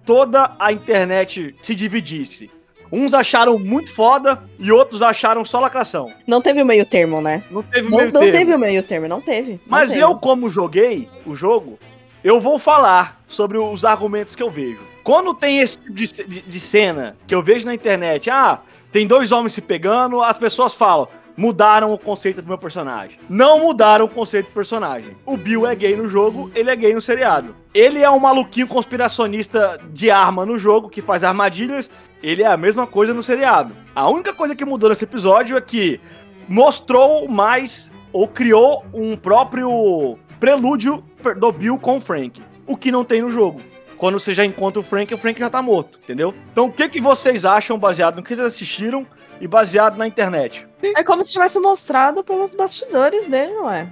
[0.04, 2.50] toda a internet se dividisse.
[2.94, 6.12] Uns acharam muito foda e outros acharam só lacração.
[6.26, 7.42] Não teve o meio termo, né?
[7.50, 8.38] Não teve Não, meio não termo.
[8.38, 9.52] teve o meio termo, não teve.
[9.52, 10.02] Não Mas teve.
[10.02, 11.78] eu, como joguei o jogo,
[12.22, 14.80] eu vou falar sobre os argumentos que eu vejo.
[15.02, 18.60] Quando tem esse tipo de, de- de cena que eu vejo na internet, ah,
[18.92, 23.18] tem dois homens se pegando, as pessoas falam, mudaram o conceito do meu personagem.
[23.28, 25.16] Não mudaram o conceito do personagem.
[25.26, 27.54] O Bill é gay no jogo, ele é gay no seriado.
[27.74, 31.90] Ele é um maluquinho conspiracionista de arma no jogo, que faz armadilhas,
[32.24, 33.76] ele é a mesma coisa no seriado.
[33.94, 36.00] A única coisa que mudou nesse episódio é que
[36.48, 41.04] mostrou mais ou criou um próprio prelúdio
[41.36, 43.60] do Bill com o Frank, o que não tem no jogo.
[43.98, 46.34] Quando você já encontra o Frank, o Frank já tá morto, entendeu?
[46.50, 49.06] Então o que, que vocês acham baseado no que vocês assistiram
[49.38, 50.66] e baseado na internet?
[50.82, 53.86] É como se tivesse mostrado pelos bastidores dele, não é?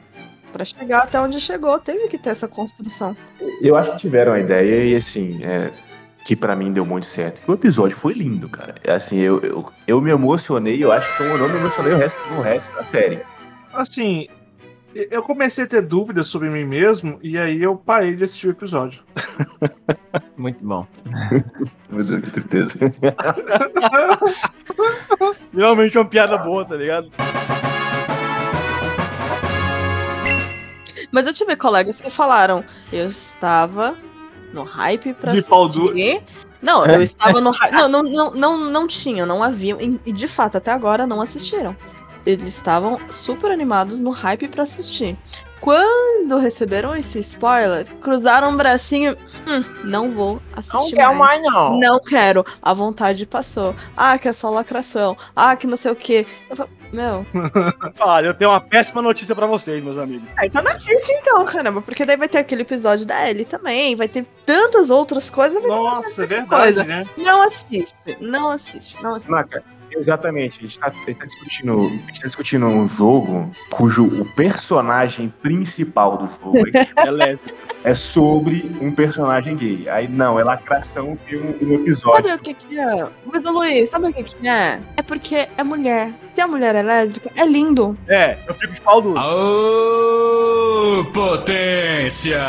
[0.53, 3.15] Pra chegar até onde chegou, teve que ter essa construção.
[3.61, 5.71] Eu acho que tiveram a ideia e assim, é,
[6.25, 7.41] que pra mim deu muito certo.
[7.43, 8.75] Que o episódio foi lindo, cara.
[8.85, 11.97] É, Assim, eu, eu, eu me emocionei, eu acho que eu não me emocionei o
[11.97, 13.21] resto, no resto da série.
[13.73, 14.29] Assim,
[14.95, 18.51] eu comecei a ter dúvidas sobre mim mesmo e aí eu parei de assistir o
[18.51, 19.03] episódio.
[20.37, 20.87] Muito bom.
[21.91, 22.75] Meu Deus, que tristeza.
[25.55, 27.11] Realmente é uma piada boa, tá ligado?
[31.11, 33.95] Mas eu tive colegas que falaram, eu estava
[34.53, 35.93] no hype pra De pau duro.
[35.99, 36.23] assistir.
[36.61, 37.73] Não, eu estava no hype.
[37.73, 39.81] Não, não, não, não, não tinham, não haviam.
[39.81, 41.77] E e, de fato, até agora não assistiram.
[42.25, 45.17] Eles estavam super animados no hype pra assistir.
[45.63, 49.17] Quando receberam esse spoiler, cruzaram o bracinho.
[49.47, 50.97] Hum, não vou assistir.
[51.15, 51.41] mais.
[51.41, 51.79] não.
[51.79, 52.45] Não quero.
[52.61, 53.73] A vontade passou.
[53.97, 55.17] Ah, que é só lacração.
[55.37, 56.27] Ah, que não sei o quê.
[56.51, 57.25] Eu falo, meu.
[57.95, 60.29] Falar, eu tenho uma péssima notícia pra vocês, meus amigos.
[60.37, 61.81] Ah, então não assiste então, caramba.
[61.81, 63.95] Porque daí vai ter aquele episódio da Ellie também.
[63.95, 65.63] Vai ter tantas outras coisas.
[65.63, 66.85] Nossa, é verdade, coisa.
[66.85, 67.07] né?
[67.17, 67.95] Não assiste.
[68.21, 69.01] Não assiste.
[69.01, 69.31] Não assiste.
[69.31, 69.63] Naka,
[69.97, 70.59] exatamente.
[70.59, 74.25] A gente, tá, a gente tá discutindo, a gente tá discutindo um jogo cujo o
[74.35, 76.59] personagem principal do jogo
[76.97, 77.57] É lésbico.
[77.85, 79.89] é sobre um personagem gay.
[79.89, 82.29] Aí não, é lacração ter um, um episódio.
[82.29, 83.09] Sabe o que que é?
[83.27, 84.81] Mas, Luiz, sabe o que que é?
[84.97, 86.13] É porque é mulher.
[86.35, 87.97] Se a mulher é lésbica, é lindo.
[88.09, 89.19] É, eu fico de pau duro.
[89.19, 92.41] Aô, potência!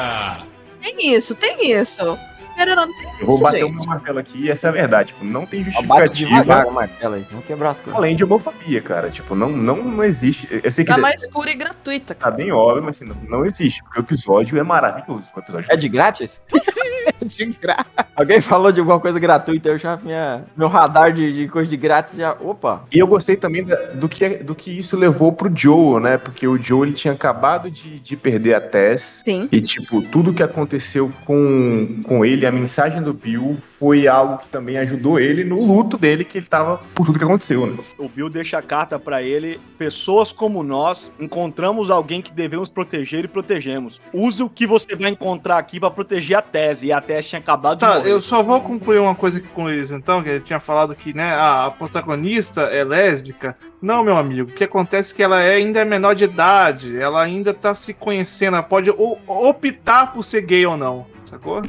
[0.81, 2.17] Tem isso, tem isso.
[2.57, 3.71] Não, tem Eu vou isso, bater gente.
[3.71, 5.09] o meu martelo aqui e essa é a verdade.
[5.09, 6.67] Tipo, não tem justificativa devagar,
[7.13, 7.25] aí.
[7.29, 7.97] Vamos quebrar as coisas.
[7.97, 9.09] além de homofobia, cara.
[9.09, 10.47] Tipo, não, não, não existe.
[10.63, 12.35] Eu sei que Tá mais pura e gratuita, tá cara.
[12.35, 13.83] bem óbvio, mas assim, não, não existe.
[13.83, 15.27] Porque o episódio é maravilhoso.
[15.35, 16.39] O episódio É de grátis?
[17.25, 17.91] de grátis.
[18.15, 21.77] Alguém falou de alguma coisa gratuita, eu já minha meu radar de, de coisa de
[21.77, 22.33] grátis já.
[22.39, 22.83] Opa!
[22.91, 26.17] E eu gostei também da- do, que, do que isso levou pro Joe, né?
[26.17, 29.21] Porque o Joe ele tinha acabado de, de perder a Tess.
[29.25, 29.47] Sim.
[29.51, 34.47] E, tipo, tudo que aconteceu com, com ele, a mensagem do Bill, foi algo que
[34.49, 37.77] também ajudou ele no luto dele, que ele tava por tudo que aconteceu, né?
[37.97, 39.59] O Bill deixa a carta pra ele.
[39.77, 43.99] Pessoas como nós encontramos alguém que devemos proteger e protegemos.
[44.13, 46.87] Use o que você vai encontrar aqui pra proteger a tese.
[46.87, 48.11] E a tese tinha acabado de Tá, morrer.
[48.11, 51.13] eu só vou concluir uma coisa aqui com eles então, que ele tinha falado que,
[51.13, 53.57] né, a, protagonista é lésbica.
[53.81, 56.97] Não, meu amigo, o que acontece é que ela é, ainda é menor de idade,
[56.97, 58.89] ela ainda tá se conhecendo, ela pode
[59.27, 61.61] optar por ser gay ou não, sacou?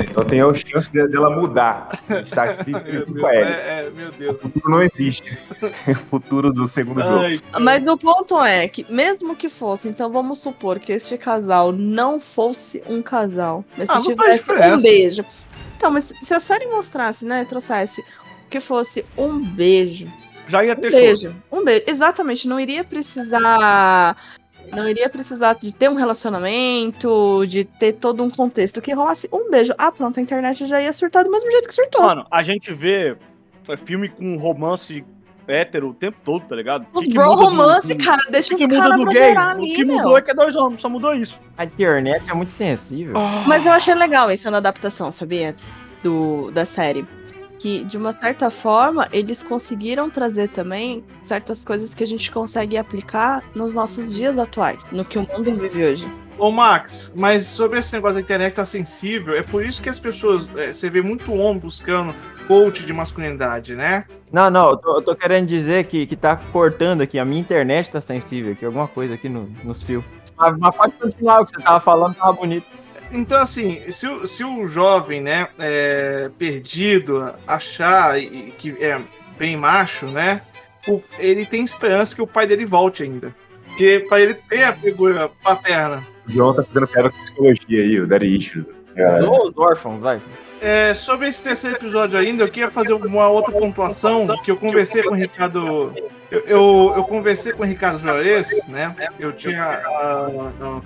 [0.00, 1.88] Então tem a chance de- dela mudar.
[2.08, 4.40] A gente tá aqui Meu Deus, é, é, meu O Deus.
[4.40, 5.38] futuro não existe.
[5.88, 7.18] o futuro do segundo jogo.
[7.24, 11.70] Ai, Mas o ponto é que, mesmo que fosse, então vamos supor que este casal
[11.72, 15.24] não fosse um casal, mas Ah, se tivesse um beijo.
[15.76, 18.02] Então, mas se a série mostrasse, né, trouxesse
[18.50, 20.06] que fosse um beijo,
[20.46, 21.00] Já ia um ter show.
[21.00, 24.16] beijo, um beijo, exatamente, não iria precisar
[24.72, 29.50] Não iria precisar de ter um relacionamento, de ter todo um contexto que rolasse um
[29.50, 29.72] beijo.
[29.78, 32.02] Ah, pronto, a internet já ia surtar do mesmo jeito que surtou.
[32.02, 33.16] Mano, a gente vê
[33.68, 35.04] é, filme com romance
[35.46, 36.86] hétero o tempo todo, tá ligado?
[36.94, 39.34] Os bro muda do- romance, do- cara, O deixa que, que os muda do gay?
[39.36, 39.96] O que meu.
[39.98, 41.38] mudou é que é dois homens, só mudou isso.
[41.58, 43.12] A internet é muito sensível.
[43.46, 45.54] Mas eu achei legal isso na adaptação, sabia?
[46.02, 47.06] Do, da série.
[47.64, 52.76] Que, de uma certa forma, eles conseguiram trazer também certas coisas que a gente consegue
[52.76, 56.06] aplicar nos nossos dias atuais, no que o mundo vive hoje.
[56.36, 59.98] Ô, Max, mas sobre esse negócio da internet tá sensível, é por isso que as
[59.98, 60.46] pessoas.
[60.58, 62.14] é, você vê muito homem buscando
[62.46, 64.04] coach de masculinidade, né?
[64.30, 67.18] Não, não, eu tô, eu tô querendo dizer que, que tá cortando aqui.
[67.18, 70.04] A minha internet tá sensível aqui, alguma coisa aqui no- nos fios.
[70.36, 72.66] Mas, mas pode continuar o que você tava falando, tava bonito.
[73.14, 78.16] Então, assim, se o, se o jovem, né, é, perdido, achar
[78.58, 79.00] que é
[79.38, 80.42] bem macho, né,
[80.88, 83.34] o- ele tem esperança que o pai dele volte ainda.
[83.68, 86.06] Porque pra ele ter a figura paterna.
[86.28, 88.66] O João tá fazendo piada com psicologia aí, o Daddy Issues.
[88.96, 89.22] É.
[89.24, 90.20] Os órfãos, vai.
[90.60, 95.02] É, sobre esse terceiro episódio ainda, eu queria fazer uma outra pontuação, que eu conversei
[95.02, 95.92] com o Ricardo.
[96.30, 98.94] Eu, eu, eu conversei com o Ricardo Juarez, né?
[99.18, 99.82] Eu tinha.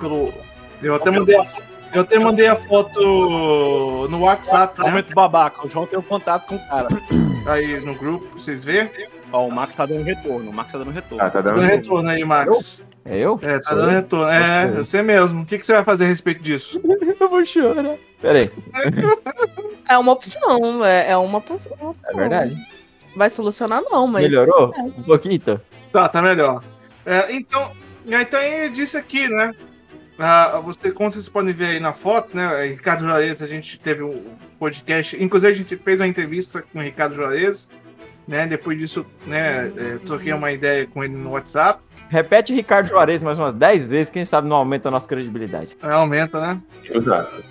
[0.00, 0.32] pelo-
[0.82, 1.62] eu até mandei a foto.
[1.94, 4.88] Eu até mandei a foto no WhatsApp, né?
[4.90, 6.88] Momento babaca, o João tem um contato com o cara.
[7.46, 8.90] Aí no grupo, pra vocês verem.
[9.33, 11.22] Ó, o Max tá dando retorno, o Max tá dando retorno.
[11.24, 11.61] Ah, tá Tá dando.
[11.61, 12.83] dando retorno aí, Max.
[13.05, 13.38] É eu?
[13.42, 13.94] É, tá Sou dando eu?
[13.96, 14.29] retorno.
[14.31, 14.77] É, Ok.
[14.85, 15.42] você mesmo.
[15.42, 16.81] O que, que você vai fazer a respeito disso?
[17.20, 17.96] Eu vou chorar.
[18.20, 18.51] Pera aí,
[19.88, 21.94] É uma opção, é, é uma, opção.
[22.07, 22.57] é verdade.
[23.16, 24.24] Vai solucionar, não, mas.
[24.24, 24.72] Melhorou?
[24.77, 24.83] é.
[24.83, 25.40] Um pouquinho?
[25.92, 26.62] Tá, tá melhor.
[27.07, 27.72] É, então,
[28.07, 29.53] então ele disse aqui, né?
[30.18, 32.66] Ah, você, como vocês podem ver aí na foto, né?
[32.66, 34.24] Ricardo Juarez, a gente teve um
[34.59, 35.22] podcast.
[35.22, 37.70] Inclusive, a gente fez uma entrevista com o Ricardo Juarez.
[38.26, 38.46] Né?
[38.46, 39.72] Depois disso, né?
[39.76, 41.81] é, troquei uma ideia com ele no WhatsApp.
[42.11, 45.76] Repete Ricardo Juarez mais umas 10 vezes, quem sabe não aumenta a nossa credibilidade.
[45.83, 46.61] É, aumenta, né?
[46.90, 47.42] Exato.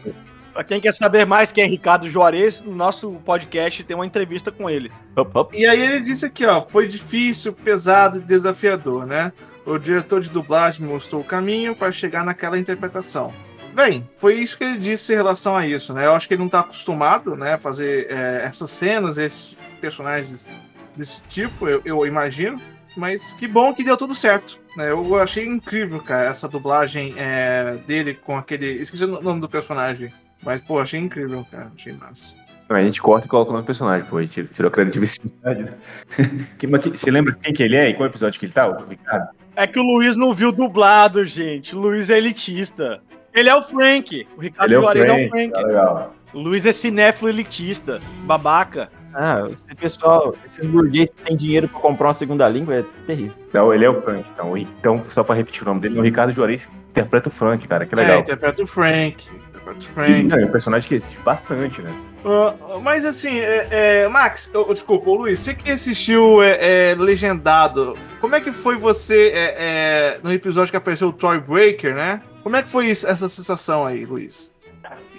[0.53, 4.51] Pra quem quer saber mais quem é Ricardo Juarez, no nosso podcast tem uma entrevista
[4.51, 4.91] com ele.
[5.15, 5.53] Hop, hop.
[5.53, 9.32] E aí ele disse aqui, ó, foi difícil, pesado e desafiador, né?
[9.67, 13.34] O diretor de dublagem mostrou o caminho para chegar naquela interpretação.
[13.73, 16.06] Bem, foi isso que ele disse em relação a isso, né?
[16.06, 20.47] Eu acho que ele não tá acostumado, né, a fazer é, essas cenas, esses personagens
[20.95, 22.60] desse tipo, eu, eu imagino.
[22.95, 24.89] Mas que bom que deu tudo certo, né?
[24.89, 28.80] Eu achei incrível, cara, essa dublagem é, dele com aquele...
[28.80, 30.12] Esqueci o nome do personagem.
[30.41, 31.71] Mas, pô, achei incrível, cara.
[31.75, 32.36] Achei massa.
[32.69, 34.17] A gente corta e coloca o nome do personagem, pô.
[34.17, 35.63] A gente tirou a credibilidade.
[35.63, 35.73] né?
[36.58, 38.67] Que- mas que- Você lembra quem que ele é e qual episódio que ele tá?
[38.67, 39.30] O Ricardo?
[39.60, 41.76] É que o Luiz não viu dublado, gente.
[41.76, 43.02] O Luiz é elitista.
[43.34, 44.28] Ele é o Frank.
[44.38, 45.52] O Ricardo Ele é o Juarez é Frank, o Frank.
[45.52, 46.13] tá legal.
[46.34, 48.00] O Luiz é cinéfilo elitista.
[48.24, 48.89] Babaca.
[49.15, 53.34] Ah, esse pessoal, esses burgueses que têm dinheiro pra comprar uma segunda língua é terrível.
[53.50, 54.24] Então, ele é o Frank.
[54.32, 57.30] Então, o- então só pra repetir o nome dele, é o Ricardo Juarez que interpreta
[57.30, 57.84] o Frank, cara.
[57.88, 58.20] Que É, legal.
[58.20, 59.26] interpreta o Frank.
[59.75, 60.32] Frank.
[60.34, 61.93] é um personagem que existe bastante, né?
[62.25, 63.67] Ah, mas assim, é,
[64.03, 68.75] é, Max, ô, desculpa, Luiz, você que assistiu é, é, Legendado, como é que foi
[68.75, 72.21] você é, é, no episódio que apareceu o Troy Breaker, né?
[72.43, 74.53] Como é que foi isso- essa sensação aí, Luiz?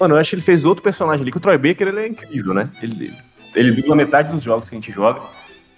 [0.00, 2.06] Mano, eu acho que ele fez outro personagem ali, que o Troy Baker, ele é
[2.06, 2.70] incrível, né?
[2.82, 3.12] Ele,
[3.54, 5.20] ele dubla metade dos jogos que a gente joga.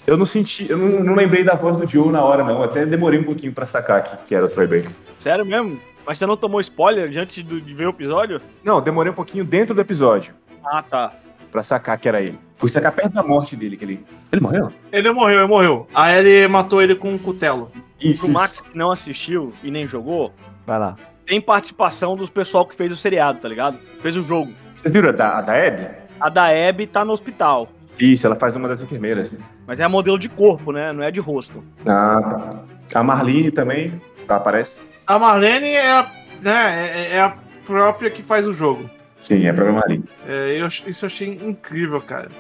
[0.07, 2.59] Eu não senti, eu não, não lembrei da voz do Joe na hora, não.
[2.59, 4.91] Eu até demorei um pouquinho pra sacar que, que era o Troy Baker.
[5.17, 5.79] Sério mesmo?
[6.07, 8.41] Mas você não tomou spoiler antes do- de ver o episódio?
[8.65, 10.35] Não, demorei um pouquinho dentro do episódio
[10.65, 11.13] Ah, tá.
[11.53, 12.39] pra sacar que era ele.
[12.57, 14.05] Fui sacar perto da morte dele, que ele.
[14.33, 14.73] Ele morreu?
[14.93, 15.87] Ele morreu, ele morreu.
[15.95, 17.71] Aí ele matou ele com um cutelo.
[18.01, 18.25] Isso.
[18.25, 20.33] Pro Max que não assistiu e nem jogou,
[20.67, 20.97] Vai lá.
[21.27, 23.79] tem participação dos pessoal que fez o seriado, tá ligado?
[24.01, 24.53] Fez o jogo.
[24.77, 25.87] Vocês viram a da, a da Abby?
[26.21, 27.69] A da Abby tá no hospital.
[27.99, 29.37] Isso, ela faz uma das enfermeiras.
[29.67, 30.91] Mas é modelo de corpo, né?
[30.93, 31.63] Não é de rosto.
[31.87, 32.49] Ah,
[32.91, 32.99] tá.
[32.99, 34.81] A Marlene também tá, aparece.
[35.11, 36.09] A Marlene é a,
[36.41, 38.89] né, é, é a própria que faz o jogo.
[39.19, 40.05] Sim, é a própria Marlene.
[40.25, 42.31] É, eu, isso eu achei incrível, cara.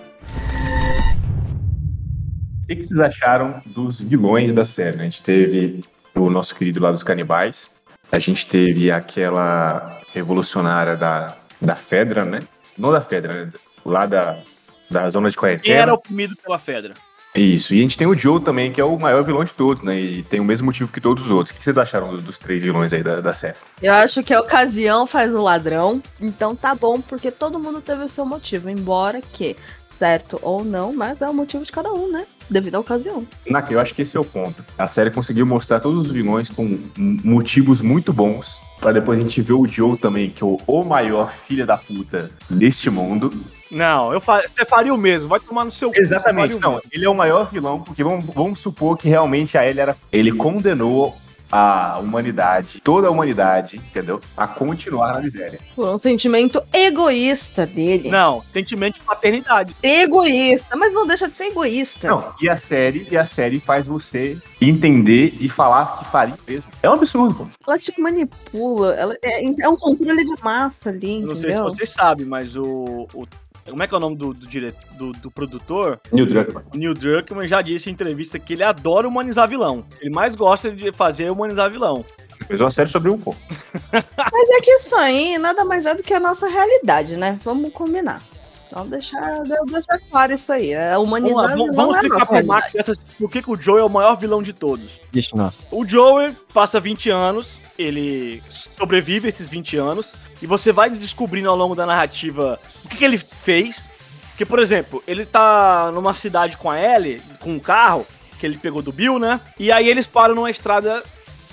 [2.62, 4.98] O que, que vocês acharam dos vilões da série?
[4.98, 5.02] né?
[5.02, 5.80] A gente teve
[6.14, 7.72] o nosso querido lá dos canibais.
[8.12, 12.38] A gente teve aquela revolucionária da, da Fedra, né?
[12.78, 13.52] Não da Fedra, né?
[13.84, 14.38] Lá da,
[14.88, 15.94] da zona de Quem era quarentena.
[15.94, 16.94] oprimido pela Fedra?
[17.34, 17.72] Isso.
[17.74, 19.98] E a gente tem o Joe também, que é o maior vilão de todos, né?
[20.00, 21.54] E tem o mesmo motivo que todos os outros.
[21.54, 23.54] O que vocês acharam do- dos três vilões aí da, da série?
[23.80, 28.02] Eu acho que a ocasião faz o ladrão, então tá bom, porque todo mundo teve
[28.04, 29.56] o seu motivo, embora que,
[29.98, 32.26] certo ou não, mas é o motivo de cada um, né?
[32.50, 33.24] Devido à ocasião.
[33.46, 34.64] Naka, eu acho que esse é o ponto.
[34.76, 38.58] A série conseguiu mostrar todos os vilões com motivos muito bons.
[38.80, 41.76] Pra depois a gente ver o Joe também, que é o, o maior filho da
[41.76, 43.30] puta deste mundo.
[43.70, 44.42] Não, eu fa...
[44.46, 45.28] você faria o mesmo.
[45.28, 46.80] Vai tomar no seu cu, Exatamente, o não.
[46.90, 49.96] Ele é o maior vilão, porque vamos, vamos supor que realmente a ele era.
[50.10, 51.16] Ele condenou
[51.52, 54.20] a humanidade, toda a humanidade, entendeu?
[54.36, 55.58] A continuar na miséria.
[55.74, 58.08] Por um sentimento egoísta dele.
[58.08, 59.74] Não, sentimento de paternidade.
[59.82, 62.06] Egoísta, mas não deixa de ser egoísta.
[62.08, 66.70] Não, e a série, e a série faz você entender e falar que faria mesmo.
[66.84, 67.46] É um absurdo, pô.
[67.66, 71.56] Ela tipo manipula, ela é, é um controle de massa ali, Eu Não sei se
[71.56, 71.64] entendeu?
[71.64, 73.08] vocês sabem, mas o.
[73.12, 73.26] o-
[73.68, 76.00] como é que é o nome do, do, dire- do, do produtor?
[76.12, 76.64] Neil Druckmann.
[76.74, 79.84] Neil Druckmann já disse em entrevista que ele adora humanizar vilão.
[80.00, 82.04] Ele mais gosta de fazer é humanizar vilão.
[82.46, 83.34] Fez uma série sobre um, pô.
[83.92, 87.38] Mas é que isso aí nada mais é do que a nossa realidade, né?
[87.44, 88.22] Vamos combinar.
[88.66, 90.72] Então deixar, deixar claro isso aí.
[90.72, 92.46] É Vamos, humanizar lá, vamos, não vamos é explicar pro.
[92.46, 94.96] Max essas, por que, que o Joe é o maior vilão de todos.
[95.12, 95.62] Vixe, nossa.
[95.72, 100.12] O Joey passa 20 anos, ele sobrevive esses 20 anos,
[100.42, 103.88] e você vai descobrindo ao longo da narrativa o que, que ele fez.
[104.30, 108.06] Porque, por exemplo, ele tá numa cidade com a Ellie, com um carro,
[108.38, 109.40] que ele pegou do Bill, né?
[109.58, 111.02] E aí eles param numa estrada,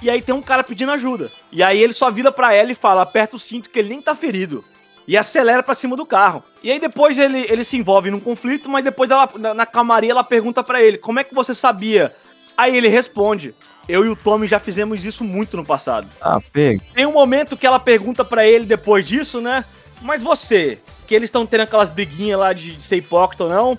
[0.01, 1.31] e aí tem um cara pedindo ajuda.
[1.51, 4.01] E aí ele só vira pra Ellie e fala, aperta o cinto que ele nem
[4.01, 4.63] tá ferido.
[5.07, 6.43] E acelera pra cima do carro.
[6.61, 10.11] E aí depois ele, ele se envolve num conflito, mas depois ela, na, na calmaria
[10.11, 12.11] ela pergunta pra ele, como é que você sabia?
[12.57, 13.53] Aí ele responde,
[13.87, 16.07] eu e o Tommy já fizemos isso muito no passado.
[16.21, 16.81] Ah, pega.
[16.93, 19.63] Tem um momento que ela pergunta pra ele depois disso, né?
[20.01, 23.77] Mas você, que eles estão tendo aquelas briguinhas lá de, de ser hipócrita ou não,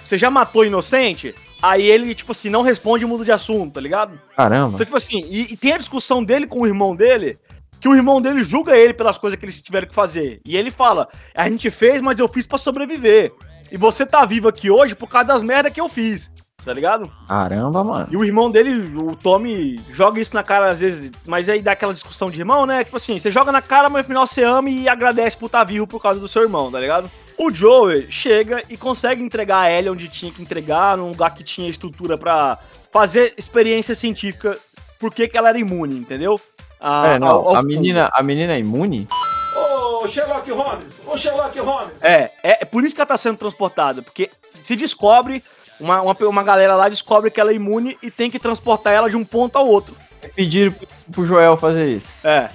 [0.00, 1.34] você já matou inocente?
[1.60, 4.18] Aí ele, tipo assim, não responde e muda de assunto, tá ligado?
[4.36, 4.74] Caramba.
[4.74, 7.36] Então, tipo assim, e, e tem a discussão dele com o irmão dele,
[7.80, 10.40] que o irmão dele julga ele pelas coisas que eles tiveram que fazer.
[10.44, 13.32] E ele fala: a gente fez, mas eu fiz pra sobreviver.
[13.70, 16.32] E você tá vivo aqui hoje por causa das merdas que eu fiz.
[16.68, 17.10] Tá ligado?
[17.26, 18.08] Caramba, mano.
[18.10, 21.72] E o irmão dele, o Tommy, joga isso na cara às vezes, mas aí dá
[21.72, 22.84] aquela discussão de irmão, né?
[22.84, 25.64] Tipo assim, você joga na cara, mas no final você ama e agradece por estar
[25.64, 27.10] vivo por causa do seu irmão, tá ligado?
[27.38, 31.42] O Joey chega e consegue entregar a Ellie onde tinha que entregar, num lugar que
[31.42, 32.58] tinha estrutura pra
[32.92, 34.58] fazer experiência científica,
[35.00, 36.38] por que ela era imune, entendeu?
[36.78, 39.08] A, É, não, ao- ao a menina, a menina é imune?
[39.56, 40.84] Ô, Sherlock Holmes!
[41.06, 41.94] Ô, Sherlock Holmes!
[42.02, 44.30] É, é, é por isso que ela tá sendo transportada, porque
[44.62, 45.42] se descobre,
[45.80, 49.08] uma, uma, uma galera lá descobre que ela é imune e tem que transportar ela
[49.10, 49.96] de um ponto ao outro.
[50.34, 50.74] Pediram
[51.12, 52.08] pro Joel fazer isso.
[52.24, 52.48] É.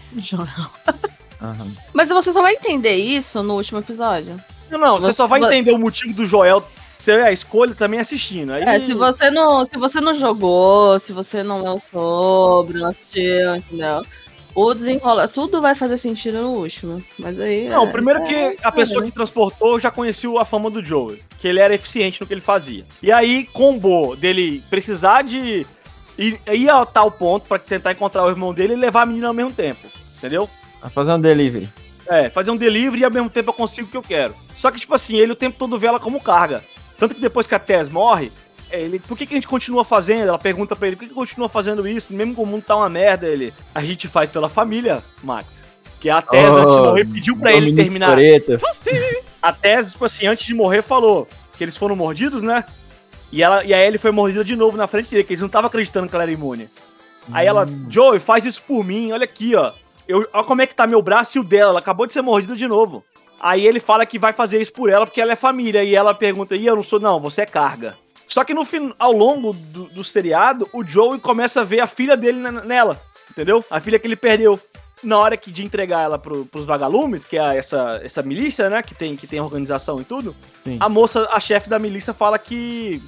[1.41, 1.71] Aham.
[1.93, 4.39] Mas você só vai entender isso no último episódio.
[4.69, 6.63] Não, não, você Você- só vai entender o motivo do Joel
[6.97, 8.53] ser a escolha também assistindo.
[8.53, 12.89] Aí, É, se você não, se você não jogou, se você não leu sobre, não
[12.89, 14.01] assistiu, entendeu?
[14.55, 17.03] O desenrola, tudo vai fazer sentido no último.
[17.17, 17.67] Mas aí.
[17.67, 21.17] Não, é- primeiro é- que a pessoa que transportou já conhecia a fama do Joel,
[21.39, 22.85] que ele era eficiente no que ele fazia.
[23.01, 25.65] E aí combou dele precisar de
[26.17, 29.27] ir, ir a tal ponto pra tentar encontrar o irmão dele e levar a menina
[29.27, 29.87] ao mesmo tempo,
[30.17, 30.47] entendeu?
[30.81, 31.69] Vai fazer um delivery.
[32.07, 34.35] É, fazer um delivery e ao mesmo tempo eu consigo o que eu quero.
[34.55, 36.63] Só que, tipo assim, ele o tempo todo vê ela como carga.
[36.99, 38.31] Tanto que depois que a Tess morre, é,
[38.73, 40.27] ele, por que, que a gente continua fazendo?
[40.27, 42.13] Ela pergunta pra ele, por que, que continua fazendo isso?
[42.13, 43.53] Mesmo que o mundo tá uma merda, ele.
[43.73, 45.63] A gente faz pela família, Max.
[45.99, 48.17] Que a Tess, Oh, antes de morrer, pediu pra ele terminar.
[49.41, 52.65] A Tess, tipo assim, antes de morrer, falou que eles foram mordidos, né?
[53.31, 55.47] E, ela, e aí ele foi mordida de novo na frente dele, que eles não
[55.47, 56.67] estavam acreditando que ela era imune.
[57.31, 59.71] Aí ela, Joey, faz isso por mim, olha aqui, ó.
[60.07, 62.21] Eu, olha como é que tá meu braço e o dela, ela acabou de ser
[62.21, 63.03] mordida de novo.
[63.39, 65.83] Aí ele fala que vai fazer isso por ela porque ela é família.
[65.83, 67.97] E ela pergunta, e eu não sou, não, você é carga.
[68.34, 71.86] Só que no fim, ao longo do, do seriado, o Joey começa a ver a
[71.86, 73.63] filha dele nela, entendeu?
[73.69, 74.60] A filha que ele perdeu.
[75.04, 78.82] Na hora que de entregar ela pro, pros vagalumes, que é essa, essa milícia, né?
[78.82, 80.36] Que tem, que tem organização e tudo.
[80.63, 80.78] Sim.
[80.80, 83.04] A moça, a chefe da milícia, fala que.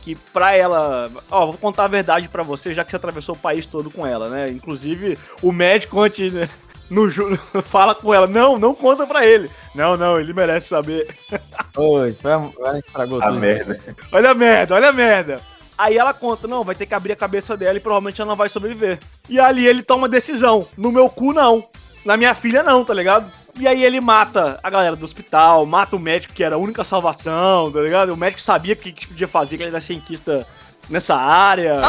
[0.00, 1.08] Que pra ela.
[1.30, 4.04] Ó, vou contar a verdade pra você, já que você atravessou o país todo com
[4.04, 4.50] ela, né?
[4.50, 6.32] Inclusive, o médico antes.
[6.32, 6.48] né,
[6.92, 9.50] No, ju- fala com ela, não, não conta pra ele.
[9.74, 11.08] Não, não, ele merece saber.
[11.76, 13.40] Oi, vai, vai estragou A tudo.
[13.40, 13.80] merda.
[14.12, 15.40] Olha a merda, olha a merda.
[15.78, 18.36] Aí ela conta, não, vai ter que abrir a cabeça dela e provavelmente ela não
[18.36, 18.98] vai sobreviver.
[19.28, 20.68] E ali ele toma decisão.
[20.76, 21.66] No meu cu, não.
[22.04, 23.30] Na minha filha, não, tá ligado?
[23.58, 26.84] E aí ele mata a galera do hospital, mata o médico que era a única
[26.84, 28.12] salvação, tá ligado?
[28.12, 30.46] O médico sabia o que, que podia fazer, que ele era cientista
[30.90, 31.80] nessa área.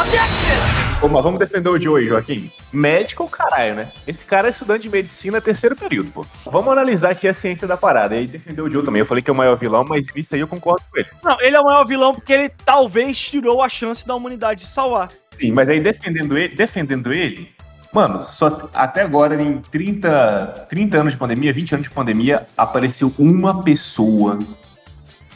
[1.00, 2.50] Pô, mas vamos defender o Joey, Joaquim.
[2.72, 3.92] Médico é caralho, né?
[4.06, 6.26] Esse cara é estudante de medicina terceiro período, pô.
[6.46, 8.14] Vamos analisar aqui a ciência da parada.
[8.14, 9.00] E aí defender o Joe também.
[9.00, 11.08] Eu falei que é o maior vilão, mas nisso aí eu concordo com ele.
[11.22, 14.70] Não, ele é o maior vilão porque ele talvez tirou a chance da humanidade de
[14.70, 15.08] salvar.
[15.38, 17.50] Sim, mas aí defendendo ele, defendendo ele,
[17.92, 23.12] mano, só até agora em 30, 30 anos de pandemia, 20 anos de pandemia, apareceu
[23.18, 24.38] uma pessoa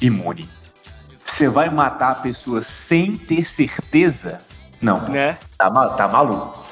[0.00, 0.48] imune.
[1.26, 4.38] Você vai matar a pessoa sem ter certeza?
[4.80, 5.36] Não, Né?
[5.58, 6.64] Tá, tá maluco.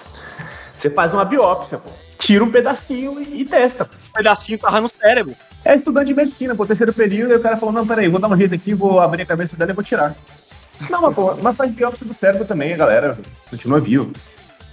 [0.76, 1.90] Você faz uma biópsia, pô.
[2.18, 3.84] Tira um pedacinho e, e testa.
[3.84, 3.94] pô.
[3.94, 5.34] Um pedacinho tava no cérebro.
[5.64, 8.28] É estudante de medicina, pô, terceiro período, e o cara falou, não, peraí, vou dar
[8.28, 10.14] um jeito aqui, vou abrir a cabeça dela e vou tirar.
[10.88, 13.18] Não, mas, pô, mas faz biópsia do cérebro também, a galera
[13.50, 14.12] continua vivo.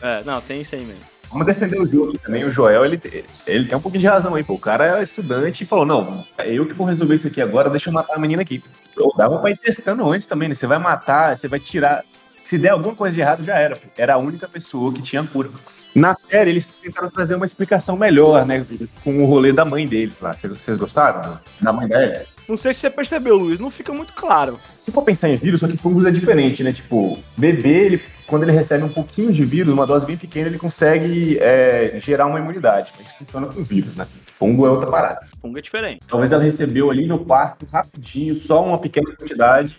[0.02, 1.14] É, não, tem isso aí mesmo.
[1.32, 2.44] Vamos defender o jogo também.
[2.44, 3.02] O Joel, ele,
[3.48, 4.54] ele tem um pouquinho de razão aí, pô.
[4.54, 7.72] O cara é estudante e falou: não, é eu que vou resolver isso aqui agora,
[7.72, 8.64] deixa eu matar a menina aqui.
[8.96, 10.54] Pô, dava pra ir testando antes também, né?
[10.54, 12.04] Você vai matar, você vai tirar.
[12.44, 13.76] Se der alguma coisa de errado, já era.
[13.76, 13.88] pô.
[13.98, 15.50] Era a única pessoa que tinha cura.
[15.96, 18.66] Na série, eles tentaram trazer uma explicação melhor, né?
[19.04, 20.34] Com o rolê da mãe deles lá.
[20.34, 21.40] Vocês- Vocês gostaram?
[21.62, 22.24] Da mãe dela?
[22.50, 24.60] Não sei se você percebeu, Luiz, não fica muito claro.
[24.78, 26.74] Se for pensar em vírus, só que fungos é diferente, né?
[26.74, 30.58] Tipo, bebê, ele, quando ele recebe um pouquinho de vírus, uma dose bem pequena, ele
[30.58, 32.92] consegue é, gerar uma imunidade.
[32.98, 34.06] Mas isso funciona com vírus, né?
[34.28, 35.22] Fungo é outra parada.
[35.42, 36.02] Fungo é diferente.
[36.08, 39.78] Talvez ela recebeu ali no parto, rapidinho, só uma pequena quantidade.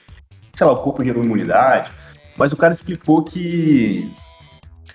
[0.55, 1.91] Sei lá, o corpo gerou imunidade.
[2.37, 4.11] Mas o cara explicou que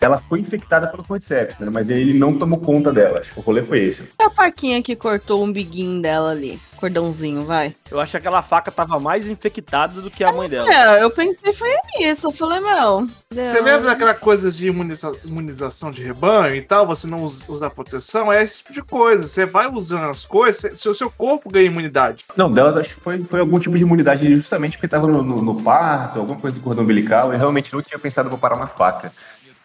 [0.02, 1.70] ela foi infectada pelo cordyceps, né?
[1.74, 3.20] Mas ele não tomou conta dela.
[3.20, 4.04] Acho que o rolê foi esse.
[4.20, 6.60] É a faquinha que cortou o umbiguinho dela ali.
[6.78, 7.74] Cordãozinho, vai.
[7.92, 10.74] Eu acho que aquela faca tava mais infectada do que a mãe dela.
[10.74, 12.28] É, eu pensei foi nisso.
[12.28, 13.06] Eu falei, meu.
[13.30, 13.66] Você Deus.
[13.66, 16.88] lembra daquela coisa de imuniza- imunização de rebanho e tal?
[16.88, 18.32] Você não us- usar proteção?
[18.32, 19.26] É esse tipo de coisa.
[19.26, 22.24] Você vai usando as coisas, seu, seu corpo ganha imunidade.
[22.38, 25.42] Não, dela acho que foi, foi algum tipo de imunidade justamente porque tava no, no,
[25.42, 28.68] no parto, alguma coisa do cordão umbilical, e realmente não tinha pensado em parar uma
[28.68, 29.12] faca.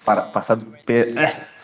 [0.04, 1.08] Para, passar do pé.
[1.16, 1.54] É.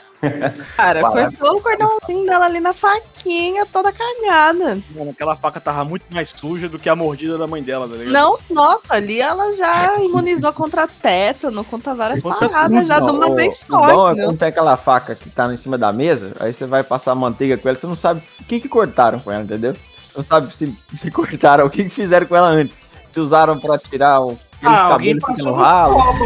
[0.76, 1.30] Cara, Vai.
[1.30, 4.78] cortou o cordãozinho dela ali na faquinha, toda cagada.
[4.94, 7.94] Mano, aquela faca tava muito mais suja do que a mordida da mãe dela, tá
[7.96, 8.12] ligado?
[8.12, 13.14] Não, nossa, ali ela já imunizou contra tétano, contra várias Contra paradas já de Não,
[13.14, 13.78] uma vez só.
[13.94, 16.82] bom é quando tem aquela faca que tá em cima da mesa, aí você vai
[16.82, 19.72] passar manteiga com ela, você não sabe o que que cortaram com ela, entendeu?
[19.72, 22.78] Você não sabe se, se cortaram, o que que fizeram com ela antes.
[23.10, 25.94] Se usaram pra tirar o, aqueles Ah, cabelos que no no ralo.
[25.94, 26.24] copo.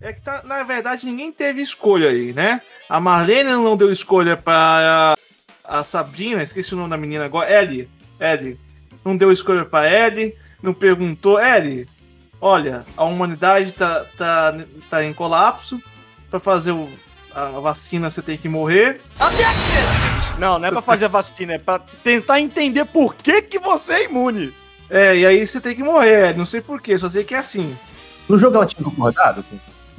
[0.00, 2.62] É que, tá, na verdade, ninguém teve escolha aí, né?
[2.88, 5.14] A Marlene não deu escolha pra
[5.62, 7.88] a Sabrina, esqueci o nome da menina agora, Ellie.
[8.18, 8.58] Ellie.
[9.04, 11.38] Não deu escolha pra Ellie, não perguntou.
[11.40, 11.86] Ellie,
[12.40, 14.56] olha, a humanidade tá, tá,
[14.88, 15.80] tá em colapso.
[16.30, 16.88] Pra fazer o-
[17.34, 19.00] a vacina você tem que morrer.
[20.38, 23.92] Não, não é pra fazer a vacina, é pra tentar entender por que, que você
[23.94, 24.54] é imune.
[24.88, 26.36] É, e aí você tem que morrer.
[26.36, 27.76] Não sei porquê, só sei que é assim.
[28.28, 29.44] No jogo ela tinha concordado?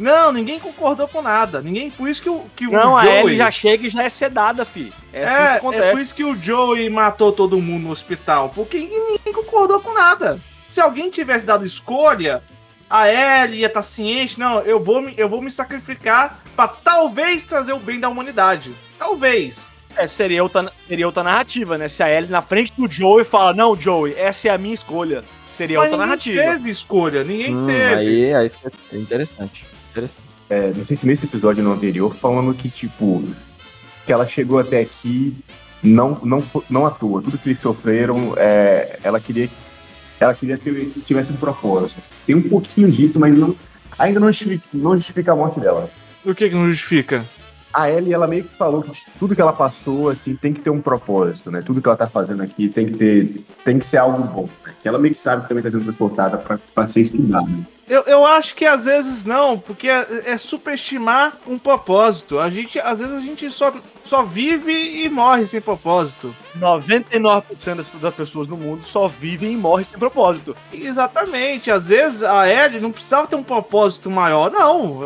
[0.02, 1.62] Não, ninguém concordou com nada.
[1.62, 4.04] Ninguém, por isso que o que Não, o a Joey, Ellie já chega e já
[4.04, 4.92] é sedada, fi.
[5.14, 5.92] É assim que É, é acontece.
[5.92, 10.40] por isso que o Joey matou todo mundo no hospital, porque ninguém concordou com nada.
[10.68, 12.42] Se alguém tivesse dado escolha,
[12.90, 13.08] a
[13.44, 17.74] Ellie ia estar ciente, não, eu vou me, eu vou me sacrificar pra talvez trazer
[17.74, 18.74] o bem da humanidade.
[18.98, 19.70] Talvez.
[19.96, 21.88] É, seria outra, seria outra narrativa, né?
[21.88, 25.24] Se a Ellie na frente do Joey fala, não, Joey, essa é a minha escolha.
[25.52, 26.42] Seria Mas outra ninguém narrativa.
[26.54, 27.94] teve escolha, ninguém Hum, teve.
[27.94, 29.66] aí, aí fica interessante.
[29.92, 30.22] Interessante.
[30.50, 33.24] É, não sei se nesse episódio no anterior, falando que, tipo,
[34.06, 35.38] que ela chegou até aqui
[35.84, 37.22] não, não, não à toa.
[37.22, 39.50] Tudo que eles sofreram, é, ela queria
[40.20, 42.00] ela queria que tivesse um propósito.
[42.28, 43.56] Tem um pouquinho disso, mas não,
[43.98, 45.90] ainda não justifica, não justifica a morte dela.
[46.24, 47.26] O que que não justifica?
[47.74, 50.70] A Ellie, ela meio que falou que tudo que ela passou, assim, tem que ter
[50.70, 51.62] um propósito, né?
[51.66, 54.50] Tudo que ela tá fazendo aqui tem que ter, tem que ser algo bom.
[54.66, 54.74] Né?
[54.82, 57.48] Que ela meio que sabe que também tá sendo transportada pra ser estudada.
[57.88, 62.40] Eu, eu acho que às vezes não, porque é, é superestimar um propósito.
[62.40, 63.74] A gente, às vezes a gente só,
[64.12, 66.36] só vive e morre sem propósito.
[66.60, 70.54] 99% das, das pessoas no mundo só vivem e morrem sem propósito.
[70.74, 71.72] Exatamente.
[71.72, 74.52] Às vezes a Ellie não precisava ter um propósito maior.
[74.52, 75.00] Não,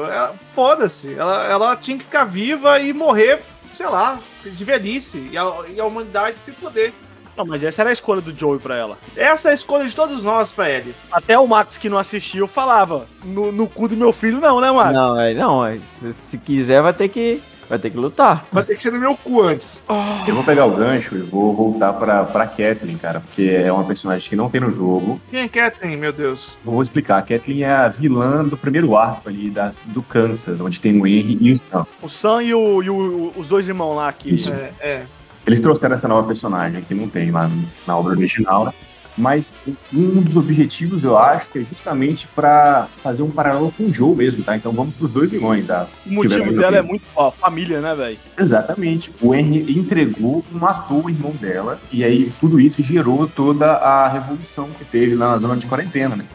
[0.47, 1.13] foda-se.
[1.13, 3.43] Ela, ela tinha que ficar viva e morrer,
[3.75, 5.29] sei lá, de velhice.
[5.31, 6.91] E a, e a humanidade se foder.
[7.37, 8.97] Não, mas essa era a escolha do Joey pra ela.
[9.15, 10.95] Essa é a escolha de todos nós pra Ellie.
[11.11, 14.71] Até o Max que não assistiu falava, no, no cu do meu filho não, né,
[14.71, 14.93] Max?
[14.93, 18.45] Não, é, não, é, se, se quiser vai ter que vai ter que lutar.
[18.51, 19.83] Vai ter que ser no meu cu antes.
[20.27, 23.83] Eu vou pegar o gancho e vou voltar pra, pra Kathleen, cara, porque é uma
[23.83, 25.19] personagem que não tem no jogo.
[25.29, 26.57] Quem é Catherine, meu Deus?
[26.63, 27.17] Vou explicar.
[27.17, 31.05] A Kathleen é a vilã do primeiro arco ali das, do Kansas, onde tem o
[31.07, 31.85] Henry e o Sam.
[32.01, 34.33] O Sam e, o, e o- os dois irmãos lá que.
[34.33, 34.51] Isso.
[34.53, 35.03] É, é.
[35.47, 37.47] Eles trouxeram essa nova personagem que não tem lá
[37.85, 38.73] na obra original, né?
[39.17, 39.53] Mas
[39.93, 44.15] um dos objetivos, eu acho, que é justamente pra fazer um paralelo com o Joe
[44.15, 44.57] mesmo, tá?
[44.57, 45.87] Então vamos pros dois vilões, tá?
[46.05, 47.05] O motivo dela é muito.
[47.15, 48.17] Ó, família, né, velho?
[48.37, 49.11] Exatamente.
[49.21, 54.69] O Henry entregou, matou o irmão dela, e aí tudo isso gerou toda a revolução
[54.77, 56.25] que teve lá na zona de quarentena, né?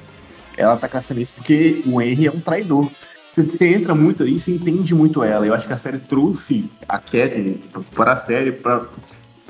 [0.57, 2.91] Ela tá caçando isso porque o Henry é um traidor.
[3.31, 5.47] Você, você entra muito aí, você entende muito ela.
[5.47, 7.61] Eu acho que a série trouxe a Kathleen
[7.95, 8.53] para a série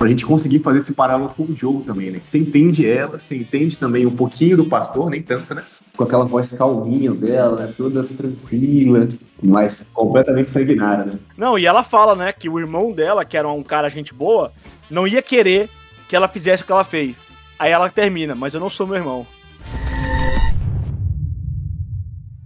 [0.01, 2.19] pra, pra gente conseguir fazer esse paralelo com o Joe também, né?
[2.23, 5.63] Você entende ela, você entende também um pouquinho do pastor, nem tanto, né?
[5.95, 7.73] Com aquela voz calminha dela, né?
[7.77, 9.07] toda tranquila,
[9.41, 11.13] mas completamente sanguinária, né?
[11.37, 14.51] Não, e ela fala, né, que o irmão dela, que era um cara gente boa,
[14.89, 15.69] não ia querer
[16.07, 17.17] que ela fizesse o que ela fez.
[17.59, 19.25] Aí ela termina, mas eu não sou meu irmão.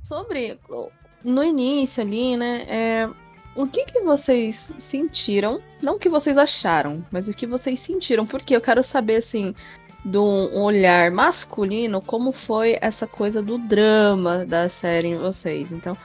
[0.03, 0.89] Sobre o-
[1.23, 2.65] no início ali, né?
[2.67, 3.09] É,
[3.55, 5.61] o que, que vocês sentiram?
[5.81, 8.25] Não o que vocês acharam, mas o que vocês sentiram.
[8.25, 9.55] Porque eu quero saber, assim,
[10.03, 15.71] de um olhar masculino, como foi essa coisa do drama da série em vocês.
[15.71, 15.97] Então,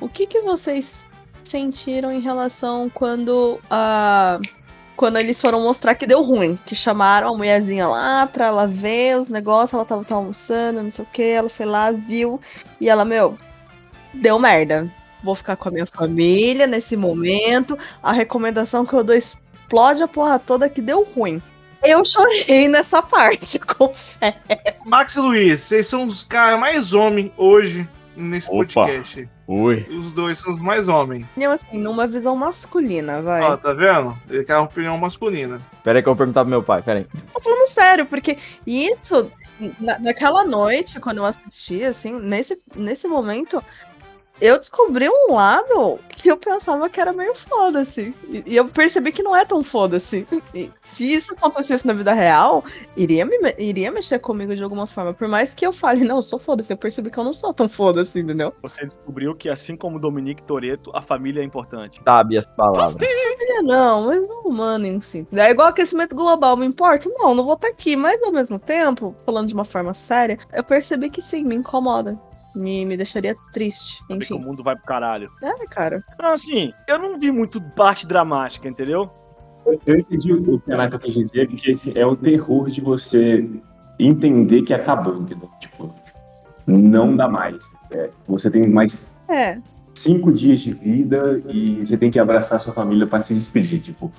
[0.00, 1.02] o que, que vocês
[1.42, 4.38] sentiram em relação quando a.
[4.94, 9.16] Quando eles foram mostrar que deu ruim, que chamaram a mulherzinha lá pra ela ver
[9.16, 12.40] os negócios, ela tava, tava almoçando, não sei o que, ela foi lá, viu,
[12.80, 13.38] e ela, meu,
[14.12, 14.92] deu merda.
[15.22, 17.76] Vou ficar com a minha família nesse momento.
[18.02, 21.42] A recomendação que eu dou explode a porra toda que deu ruim.
[21.82, 24.36] Eu chorei nessa parte, confesso.
[24.84, 28.56] Max e Luiz, vocês são os caras mais homens hoje nesse Opa.
[28.56, 29.28] podcast.
[29.46, 29.86] Oi.
[29.90, 31.24] Os dois são os mais homens.
[31.30, 33.42] Opinião assim, numa visão masculina, vai.
[33.42, 34.18] Ó, tá vendo?
[34.28, 35.60] Ele quer uma opinião masculina.
[35.84, 37.06] Pera aí que eu vou perguntar pro meu pai, pera aí.
[37.32, 39.30] Tô falando sério, porque isso,
[39.80, 43.62] na- naquela noite, quando eu assisti, assim, nesse, nesse momento,
[44.40, 48.14] eu descobri um lado que eu pensava que era meio foda-se.
[48.28, 50.26] E, e eu percebi que não é tão foda-se.
[50.54, 52.64] E se isso acontecesse na vida real,
[52.96, 55.14] iria, me, iria mexer comigo de alguma forma.
[55.14, 57.52] Por mais que eu fale, não, eu sou foda-se, eu percebi que eu não sou
[57.52, 58.52] tão foda-se, entendeu?
[58.62, 62.00] Você descobriu que, assim como Dominique Toreto, a família é importante.
[62.04, 62.96] Sabe as palavras.
[63.00, 65.26] É, não, mas o humano em si.
[65.32, 67.08] É igual aquecimento global, me importa?
[67.08, 67.96] Não, não vou estar aqui.
[67.96, 72.18] Mas ao mesmo tempo, falando de uma forma séria, eu percebi que sim, me incomoda.
[72.54, 73.98] Me, me deixaria triste.
[74.06, 74.38] Que o Enfim.
[74.38, 75.30] mundo vai pro caralho.
[75.42, 76.02] É, cara.
[76.20, 79.10] Não, assim, eu não vi muito parte dramática, entendeu?
[79.66, 82.80] Eu- Eu entendi o que a Naka quis dizer, que esse é o terror de
[82.80, 83.48] você
[83.98, 85.48] entender que acabou, entendeu?
[85.60, 85.94] Tipo,
[86.66, 87.56] não dá mais.
[87.90, 89.58] É, você tem mais É.
[89.94, 93.80] cinco dias de vida e você tem que abraçar sua família para se despedir.
[93.80, 94.10] Tipo,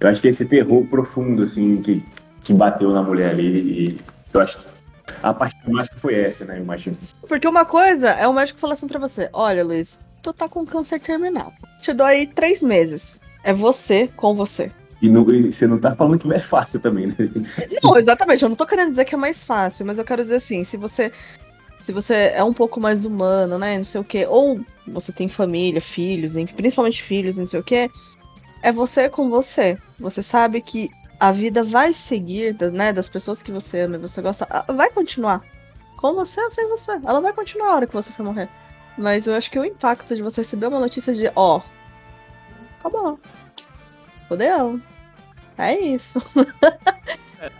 [0.00, 2.02] eu acho que esse terror profundo, assim, que,
[2.42, 3.44] que bateu na mulher ali,
[3.88, 4.00] e
[4.32, 4.75] eu acho que
[5.22, 6.58] a parte mais que foi essa, né?
[6.58, 6.96] Eu imagino.
[7.28, 10.64] Porque uma coisa é o médico falar assim pra você: olha, Luiz, tu tá com
[10.66, 11.52] câncer terminal.
[11.82, 13.20] Te dou aí três meses.
[13.44, 14.70] É você com você.
[15.00, 17.14] E, não- e você não tá falando que não é fácil também, né?
[17.82, 18.42] Não, exatamente.
[18.42, 20.76] Eu não tô querendo dizer que é mais fácil, mas eu quero dizer assim, se
[20.76, 21.12] você
[21.84, 25.28] se você é um pouco mais humano, né, não sei o quê, ou você tem
[25.28, 27.88] família, filhos, principalmente filhos, não sei o quê,
[28.60, 29.78] é você com você.
[30.00, 33.98] Você sabe que a vida vai seguir, da- né, das pessoas que você ama e
[34.00, 35.42] você gosta, vai continuar.
[35.96, 36.92] Com você ou sem você.
[36.92, 38.48] Ela vai continuar a hora que você for morrer.
[38.98, 41.60] Mas eu acho que o impacto de você receber uma notícia de, ó,
[42.78, 43.18] acabou.
[44.28, 44.80] Fodeu.
[45.58, 46.22] É isso.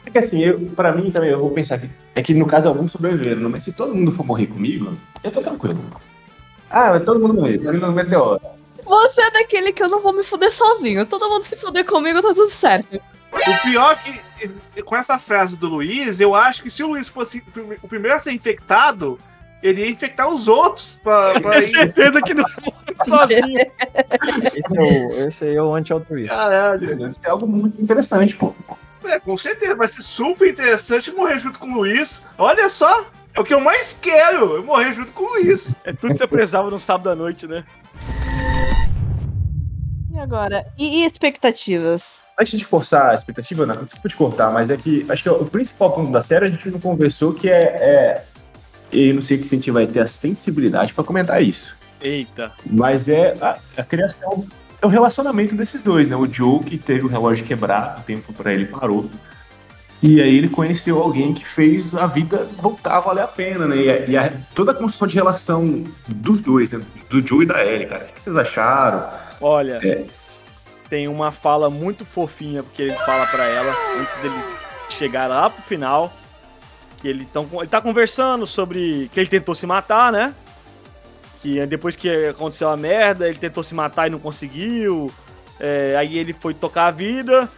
[0.04, 2.68] É que assim, eu, pra mim também, eu vou pensar que é que no caso
[2.68, 3.48] alguns sobreviveram, né?
[3.48, 5.78] mas se todo mundo for morrer comigo, eu tô tranquilo.
[6.70, 8.40] Ah, vai todo mundo morrer, indo no meteoro.
[8.84, 11.06] Você é daquele que eu não vou me fuder sozinho.
[11.06, 13.00] Todo mundo se fuder comigo, tá tudo certo.
[13.32, 17.08] O pior é que, com essa frase do Luiz, eu acho que se o Luiz
[17.08, 19.18] fosse o prime- o primeiro a ser infectado,
[19.62, 21.00] ele ia infectar os outros.
[21.02, 21.66] Pra, pra ir...
[21.68, 22.44] certeza que não
[23.06, 23.60] sozinho.
[24.42, 26.34] Esse, é o, esse aí é o anti-altruísta.
[26.34, 26.96] Caralho.
[26.96, 28.54] Deve ser algo muito interessante, pô.
[29.04, 32.24] É, com certeza, vai ser super interessante morrer junto com o Luiz.
[32.38, 33.04] Olha só,
[33.34, 35.74] é o que eu mais quero, eu morrer junto com o Luiz.
[35.84, 37.64] É tudo que você precisava no sábado à noite, né?
[40.12, 40.66] E agora?
[40.76, 42.02] E, e expectativas?
[42.38, 45.46] Antes de forçar a expectativa, não, desculpa te cortar, mas é que acho que o
[45.46, 47.60] principal ponto da série a gente não conversou que é.
[47.62, 48.22] é
[48.92, 51.74] eu não sei que se a gente vai ter a sensibilidade pra comentar isso.
[52.00, 52.52] Eita.
[52.64, 54.46] Mas é a, a criação,
[54.80, 56.14] é o relacionamento desses dois, né?
[56.14, 59.10] O Joe que teve o relógio quebrado, o tempo pra ele parou.
[60.02, 63.76] E aí ele conheceu alguém que fez a vida voltar a valer a pena, né?
[63.76, 66.80] E, a- e a- toda a construção de relação dos dois, né?
[67.08, 68.04] Do Joe e da Ellie, cara.
[68.04, 69.04] O que vocês acharam?
[69.40, 70.04] Olha, É.
[70.88, 75.62] tem uma fala muito fofinha porque ele fala pra ela antes deles chegarem lá pro
[75.62, 76.12] final.
[76.98, 80.34] Que ele, tão, ele tá conversando sobre que ele tentou se matar, né?
[81.42, 85.12] Que depois que aconteceu a merda, ele tentou se matar e não conseguiu.
[85.60, 87.48] É, aí ele foi tocar a vida.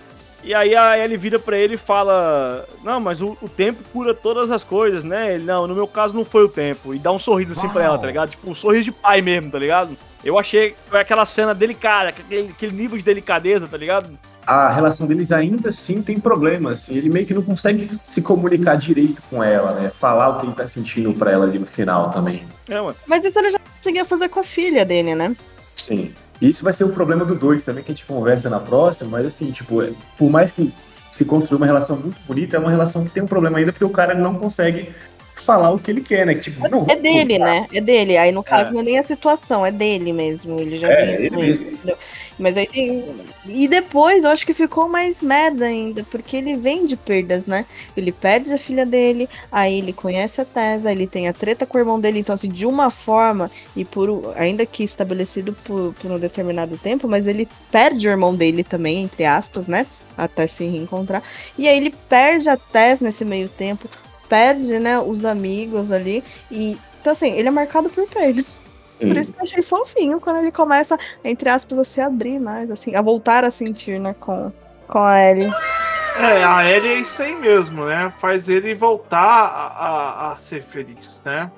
[0.43, 4.15] E aí a Ellie vira pra ele e fala: Não, mas o, o tempo cura
[4.15, 5.35] todas as coisas, né?
[5.35, 6.95] Ele, não, no meu caso não foi o tempo.
[6.95, 8.31] E dá um sorriso assim pra ela, tá ligado?
[8.31, 9.97] Tipo, um sorriso de pai mesmo, tá ligado?
[10.25, 14.19] Eu achei que foi aquela cena delicada, aquele, aquele nível de delicadeza, tá ligado?
[14.47, 16.83] A relação deles ainda assim tem problemas.
[16.83, 19.91] Assim, ele meio que não consegue se comunicar direito com ela, né?
[19.91, 22.43] Falar o que ele tá sentindo pra ela ali no final também.
[22.69, 22.97] É, mano.
[23.07, 25.37] Mas isso ele já conseguia fazer com a filha dele, né?
[25.75, 26.11] Sim.
[26.41, 29.27] Isso vai ser o problema do 2 também, que a gente conversa na próxima, mas
[29.27, 30.73] assim, tipo, é- por mais que
[31.11, 33.85] se construa uma relação muito bonita, é uma relação que tem um problema ainda, porque
[33.85, 34.89] o cara não consegue
[35.43, 36.35] falar o que ele quer, né?
[36.35, 37.67] Tipo, não, É dele, né?
[37.73, 38.17] É dele.
[38.17, 38.73] Aí, no caso, É.
[38.73, 40.59] não é nem a situação, é dele mesmo.
[40.61, 41.67] Ele já É, ele mesmo.
[42.39, 43.05] Mas aí tem.
[43.47, 47.67] E depois eu acho que ficou mais merda ainda, porque ele vem de perdas, né?
[47.97, 51.77] Ele perde a filha dele, aí ele conhece a Tessa, ele tem a treta com
[51.77, 56.13] o irmão dele, então assim, de uma forma, e por ainda que estabelecido por, por
[56.13, 59.85] um determinado tempo, mas ele perde o irmão dele também, entre aspas, né?
[60.17, 61.25] Até se reencontrar.
[61.59, 63.89] E aí ele perde a Tess nesse meio tempo,
[64.29, 66.23] perde, né, os amigos ali.
[66.51, 66.77] E.
[67.01, 68.45] Então, assim, ele é marcado por perdas.
[68.99, 72.69] Por isso que eu achei fofinho quando ele começa, entre aspas, a se abrir mais,
[72.71, 74.53] assim, a voltar a sentir, né, com,
[74.89, 75.53] com a Ellie.
[76.19, 78.13] É, a Ellie é isso aí mesmo, né?
[78.19, 81.49] Faz ele voltar a, a, a ser feliz, né?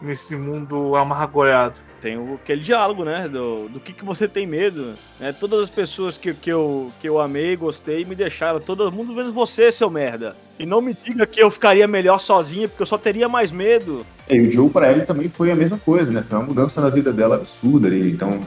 [0.00, 1.78] Nesse mundo amargurado.
[2.00, 3.28] Tem o- aquele diálogo, né?
[3.28, 4.94] Do, do que, que você tem medo.
[5.20, 5.32] Né?
[5.32, 8.58] Todas as pessoas que, que, eu, que eu amei, gostei, me deixaram.
[8.58, 10.36] Todo mundo menos você, seu merda.
[10.62, 14.06] E não me diga que eu ficaria melhor sozinha, porque eu só teria mais medo.
[14.30, 16.22] E o Joe pra ela também foi a mesma coisa, né?
[16.22, 18.12] Foi uma mudança na vida dela absurda ali.
[18.12, 18.38] Então,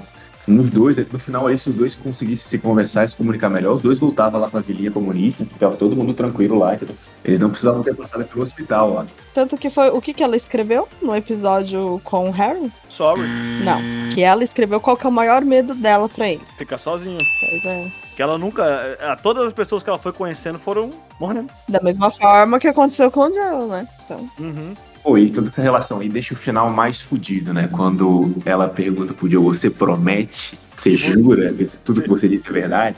[0.48, 3.76] nos dois, no final aí, se os dois conseguissem se conversar e se comunicar melhor,
[3.76, 6.96] os dois voltavam lá pra vilinha comunista, ficava todo mundo tranquilo lá, entendeu?
[7.22, 9.06] Eles não precisavam ter passado pelo hospital lá.
[9.34, 12.72] Tanto que foi o que, que ela escreveu no episódio com o Harry?
[12.88, 13.28] Sorry.
[13.62, 13.82] Não.
[14.14, 16.42] Que ela escreveu qual que é o maior medo dela pra ele.
[16.58, 17.20] Fica sozinha.
[17.42, 18.05] Pois é.
[18.16, 18.64] Que ela nunca.
[19.00, 21.52] eh, Todas as pessoas que ela foi conhecendo foram morrendo.
[21.68, 23.88] Da mesma forma que aconteceu com o Joe, né?
[24.06, 24.30] Então.
[24.40, 24.74] Uhum.
[25.04, 27.70] Pô, e toda essa relação aí deixa o final mais fudido, né?
[27.72, 30.58] Quando ela pergunta pro Joe, você promete?
[30.76, 32.98] Você jura que tudo que você disse é verdade?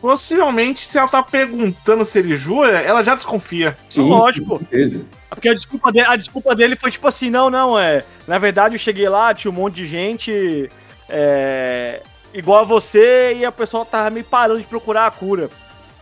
[0.00, 3.76] Possivelmente, se ela tá perguntando se ele jura, ela já desconfia.
[3.96, 4.58] Lógico.
[4.58, 5.00] com certeza.
[5.30, 8.04] Porque a desculpa, dele, a desculpa dele foi tipo assim, não, não, é.
[8.26, 10.70] Na verdade, eu cheguei lá, tinha um monte de gente
[11.08, 12.02] é,
[12.34, 15.48] igual a você, e a pessoa tava me parando de procurar a cura.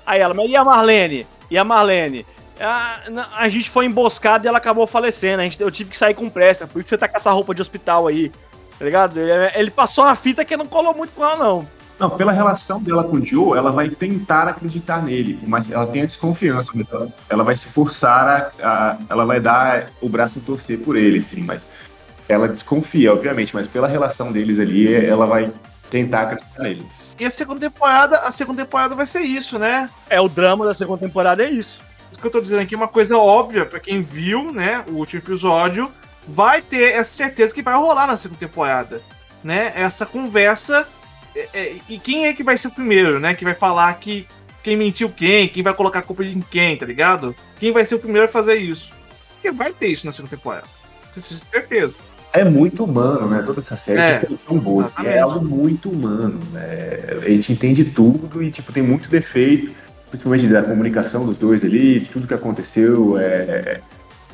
[0.05, 1.27] Aí ela, mas e a Marlene?
[1.51, 2.27] E a Marlene?
[2.61, 5.41] A, na- a gente foi emboscado e ela acabou falecendo.
[5.41, 7.55] A gente, eu tive que sair com pressa, por isso você tá com essa roupa
[7.55, 8.31] de hospital aí.
[8.79, 9.19] Tá ligado?
[9.21, 11.67] Ele, ele passou uma fita que não colou muito com ela, não.
[11.99, 16.03] Não, pela relação dela com o Joe, ela vai tentar acreditar nele, mas ela tem
[16.03, 20.39] a desconfiança, mas ela, ela vai se forçar a, a- Ela vai dar o braço
[20.39, 21.67] a torcer por ele, assim, mas
[22.29, 25.51] ela desconfia, obviamente, mas pela relação deles ali, ela vai
[25.91, 26.87] tentar acreditar nele.
[27.19, 29.89] E a segunda temporada, a segunda temporada vai ser isso, né?
[30.09, 31.81] É, o drama da segunda temporada é isso.
[32.11, 34.93] Isso que eu tô dizendo aqui é uma coisa óbvia pra quem viu, né, o
[34.93, 35.91] último episódio,
[36.29, 39.03] vai ter essa certeza que vai rolar na segunda temporada,
[39.43, 39.73] né?
[39.75, 40.87] Essa conversa
[41.35, 44.27] é, é, e quem é que vai ser o primeiro, né, que vai falar que
[44.63, 47.37] quem mentiu quem, quem vai colocar a culpa em quem, tá ligado?
[47.61, 48.93] Quem vai ser o primeiro a fazer isso?
[49.35, 50.67] Porque vai ter isso na segunda temporada.
[51.17, 51.97] Isso é certeza.
[52.37, 53.43] É muito humano, né?
[53.45, 54.85] Toda essa série É, é, tão boa.
[54.85, 56.39] assim, é algo muito humano.
[56.53, 56.99] Né?
[57.25, 59.73] A gente entende tudo e, tipo, tem muito defeito,
[60.11, 63.19] principalmente da comunicação dos dois ali, de tudo que aconteceu.
[63.19, 63.81] É,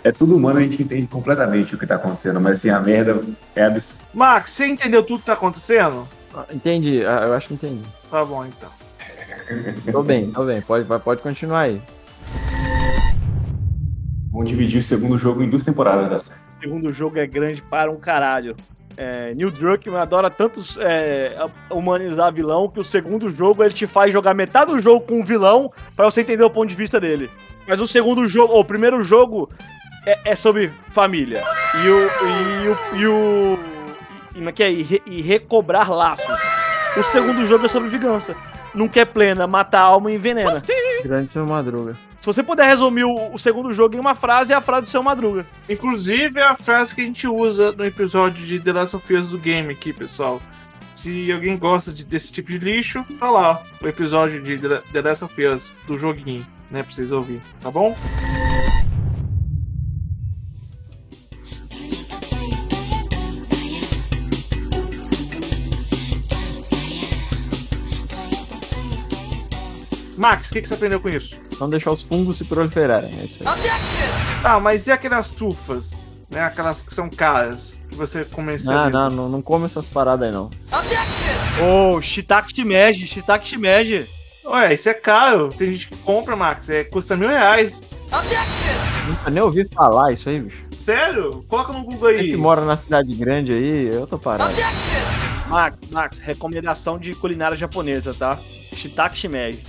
[0.04, 3.22] é tudo humano, a gente entende completamente o que tá acontecendo, mas assim, a merda
[3.54, 4.02] é absurda.
[4.12, 6.08] Max, você entendeu tudo que tá acontecendo?
[6.34, 7.82] Ah, Entendi, ah, eu acho que entendi.
[8.10, 8.70] Tá bom, então.
[9.92, 10.60] Tô bem, tô bem.
[10.60, 11.80] Pode, pode continuar aí.
[14.30, 16.41] Vamos dividir o segundo jogo em duas temporadas da série.
[16.62, 18.54] Segundo jogo é grande para um caralho.
[18.96, 21.36] É, Neil Druckmann adora tanto é,
[21.70, 25.24] humanizar vilão que o segundo jogo ele te faz jogar metade do jogo com o
[25.24, 27.30] vilão pra você entender o ponto de vista dele.
[27.66, 29.50] Mas o segundo jogo, o primeiro jogo
[30.06, 31.42] é, é sobre família.
[31.82, 31.98] E o.
[32.28, 32.96] E o.
[32.96, 33.58] E, o,
[34.36, 34.70] e, é que é?
[34.70, 36.40] E recobrar laços.
[36.96, 38.36] O segundo jogo é sobre vingança.
[38.74, 40.62] Nunca é plena, mata a alma e envenena.
[41.02, 41.96] Grande seu Madruga.
[42.18, 44.88] Se você puder resumir o, o segundo jogo em uma frase, é a frase do
[44.88, 45.46] seu Madruga.
[45.68, 49.28] Inclusive é a frase que a gente usa no episódio de The Last of Us
[49.28, 50.40] do game aqui, pessoal.
[50.94, 55.02] Se alguém gosta de- desse tipo de lixo, tá lá o episódio de The The
[55.02, 57.96] Last of Us do joguinho, né, pra vocês ouvirem, tá bom?
[70.22, 71.36] Max, o que, que você aprendeu com isso?
[71.58, 73.10] Não deixar os fungos se proliferarem.
[73.20, 73.70] É isso aí.
[74.44, 75.96] Ah, mas e aquelas tufas?
[76.30, 78.88] Né, aquelas que são caras, que você comercializa?
[78.88, 80.48] Não, não, não, não come essas paradas aí, não.
[81.60, 84.06] Ô, shiitake shimeji, shiitake shimeji.
[84.44, 85.48] Ué, isso é caro.
[85.48, 86.70] Tem gente que compra, Max.
[86.70, 87.82] É, custa mil reais.
[89.08, 90.62] Nunca nem ouvi falar isso aí, bicho.
[90.78, 91.40] Sério?
[91.48, 92.30] Coloca no Google Você aí.
[92.30, 94.54] que mora na cidade grande aí, eu tô parado.
[95.48, 98.38] Max, Max, recomendação de culinária japonesa, tá?
[98.74, 99.62] Shiitake shimeji.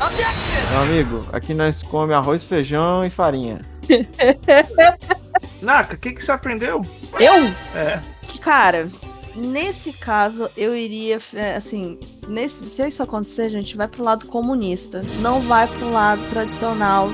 [0.72, 3.62] Meu amigo, aqui nós come arroz, feijão e farinha.
[5.62, 6.86] Naka, o que, que você aprendeu?
[7.20, 7.46] Eu?
[7.76, 8.02] É.
[8.28, 8.90] Que, cara,
[9.36, 15.02] nesse caso, eu iria, é, assim, nesse, se isso acontecer, gente, vai pro lado comunista.
[15.20, 17.10] Não vai pro lado tradicional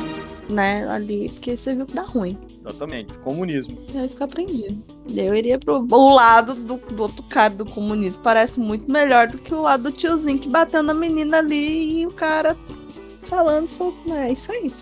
[0.50, 2.38] né, ali, porque você viu que dá ruim.
[2.60, 3.14] Exatamente.
[3.20, 3.78] Comunismo.
[3.96, 4.78] É isso que eu aprendi.
[5.16, 8.22] Eu iria pro o lado do, do outro cara do comunismo.
[8.24, 12.08] Parece muito melhor do que o lado do tiozinho que bateu na menina ali e
[12.08, 12.58] o cara
[13.30, 14.12] falando sobre.
[14.12, 14.74] É isso aí.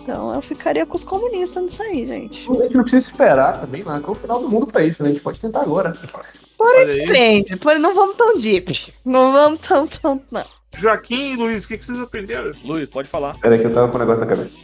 [0.00, 2.46] Então eu ficaria com os comunistas nisso aí, gente.
[2.46, 5.08] Você não precisa esperar também, lá, que é o final do mundo pra isso, né?
[5.08, 5.96] A gente pode tentar agora.
[6.60, 7.06] Aí.
[7.06, 8.92] Depende, porém não vamos tão deep.
[9.04, 10.44] Não vamos tão, tão, não.
[10.76, 12.52] Joaquim e Luiz, o que, que vocês aprenderam?
[12.64, 13.36] Luiz, pode falar.
[13.38, 14.56] Peraí que eu tava com um negócio na cabeça.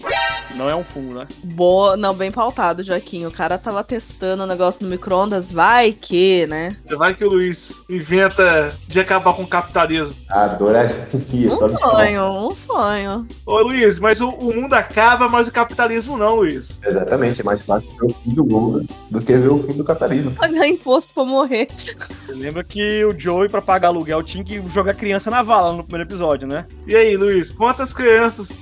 [0.54, 1.26] Não é um fungo, né?
[1.44, 3.24] Boa, não, bem pautado, Joaquim.
[3.26, 6.76] O cara tava testando o negócio no micro-ondas, vai que, né?
[6.96, 10.14] Vai que o Luiz inventa de acabar com o capitalismo.
[10.28, 11.08] Adoraria.
[11.12, 13.28] Um sonho, um sonho.
[13.46, 16.80] Ô Luiz, mas o, o mundo acaba, mas o capitalismo não, Luiz.
[16.84, 19.84] Exatamente, é mais fácil ver o fim do mundo do que ver o fim do
[19.84, 20.32] capitalismo.
[20.32, 21.68] Pagar imposto pra morrer.
[22.10, 25.82] Você lembra que o Joey, pra pagar aluguel, tinha que jogar criança na vala no
[25.82, 26.66] primeiro episódio, né?
[26.86, 28.58] E aí, Luiz, quantas crianças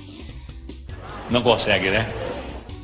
[1.29, 2.07] Não consegue, né?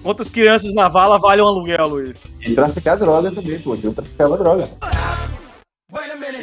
[0.04, 2.22] Quantas crianças na vala valem um aluguel, Luiz?
[2.40, 3.76] E traficar droga também, pô.
[3.82, 4.70] Eu traficava droga.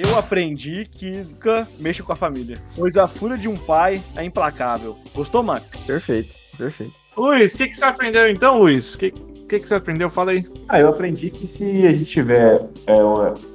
[0.04, 2.58] Eu aprendi que nunca mexa com a família.
[2.74, 4.98] Pois a fúria de um pai é implacável.
[5.14, 5.76] Gostou, Max?
[5.86, 6.92] Perfeito, perfeito.
[7.16, 8.94] Luiz, o que, que você aprendeu então, Luiz?
[8.94, 10.10] O que, que, que você aprendeu?
[10.10, 10.44] Fala aí.
[10.68, 12.94] Ah, eu aprendi que se a gente tiver é,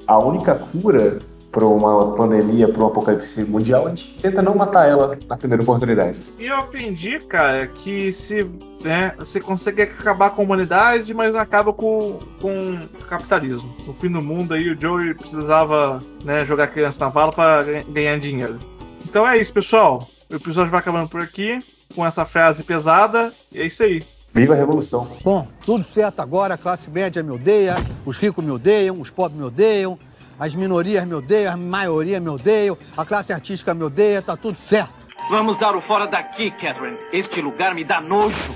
[0.08, 1.20] a única cura
[1.52, 5.64] para uma pandemia, para um apocalipse mundial, a gente tenta não matar ela na primeira
[5.64, 6.18] oportunidade.
[6.38, 8.44] E eu aprendi, cara, que se
[8.84, 13.76] né, você consegue acabar com a humanidade, mas acaba com, com o capitalismo.
[13.86, 18.18] No fim do mundo aí, o Joey precisava né, jogar criança na vala para ganhar
[18.20, 18.60] dinheiro.
[19.04, 20.08] Então é isso, pessoal.
[20.30, 21.60] O episódio vai acabando por aqui,
[21.96, 23.32] com essa frase pesada.
[23.52, 24.04] E é isso aí.
[24.34, 25.08] Viva a revolução!
[25.24, 27.76] Bom, tudo certo agora, a classe média me odeia,
[28.06, 29.98] os ricos me odeiam, os pobres me odeiam,
[30.40, 34.58] as minorias me odeiam, a maioria me odeia, a classe artística me odeia, tá tudo
[34.58, 34.94] certo.
[35.30, 36.98] Vamos dar o fora daqui, Catherine.
[37.12, 38.56] Este lugar me dá nojo.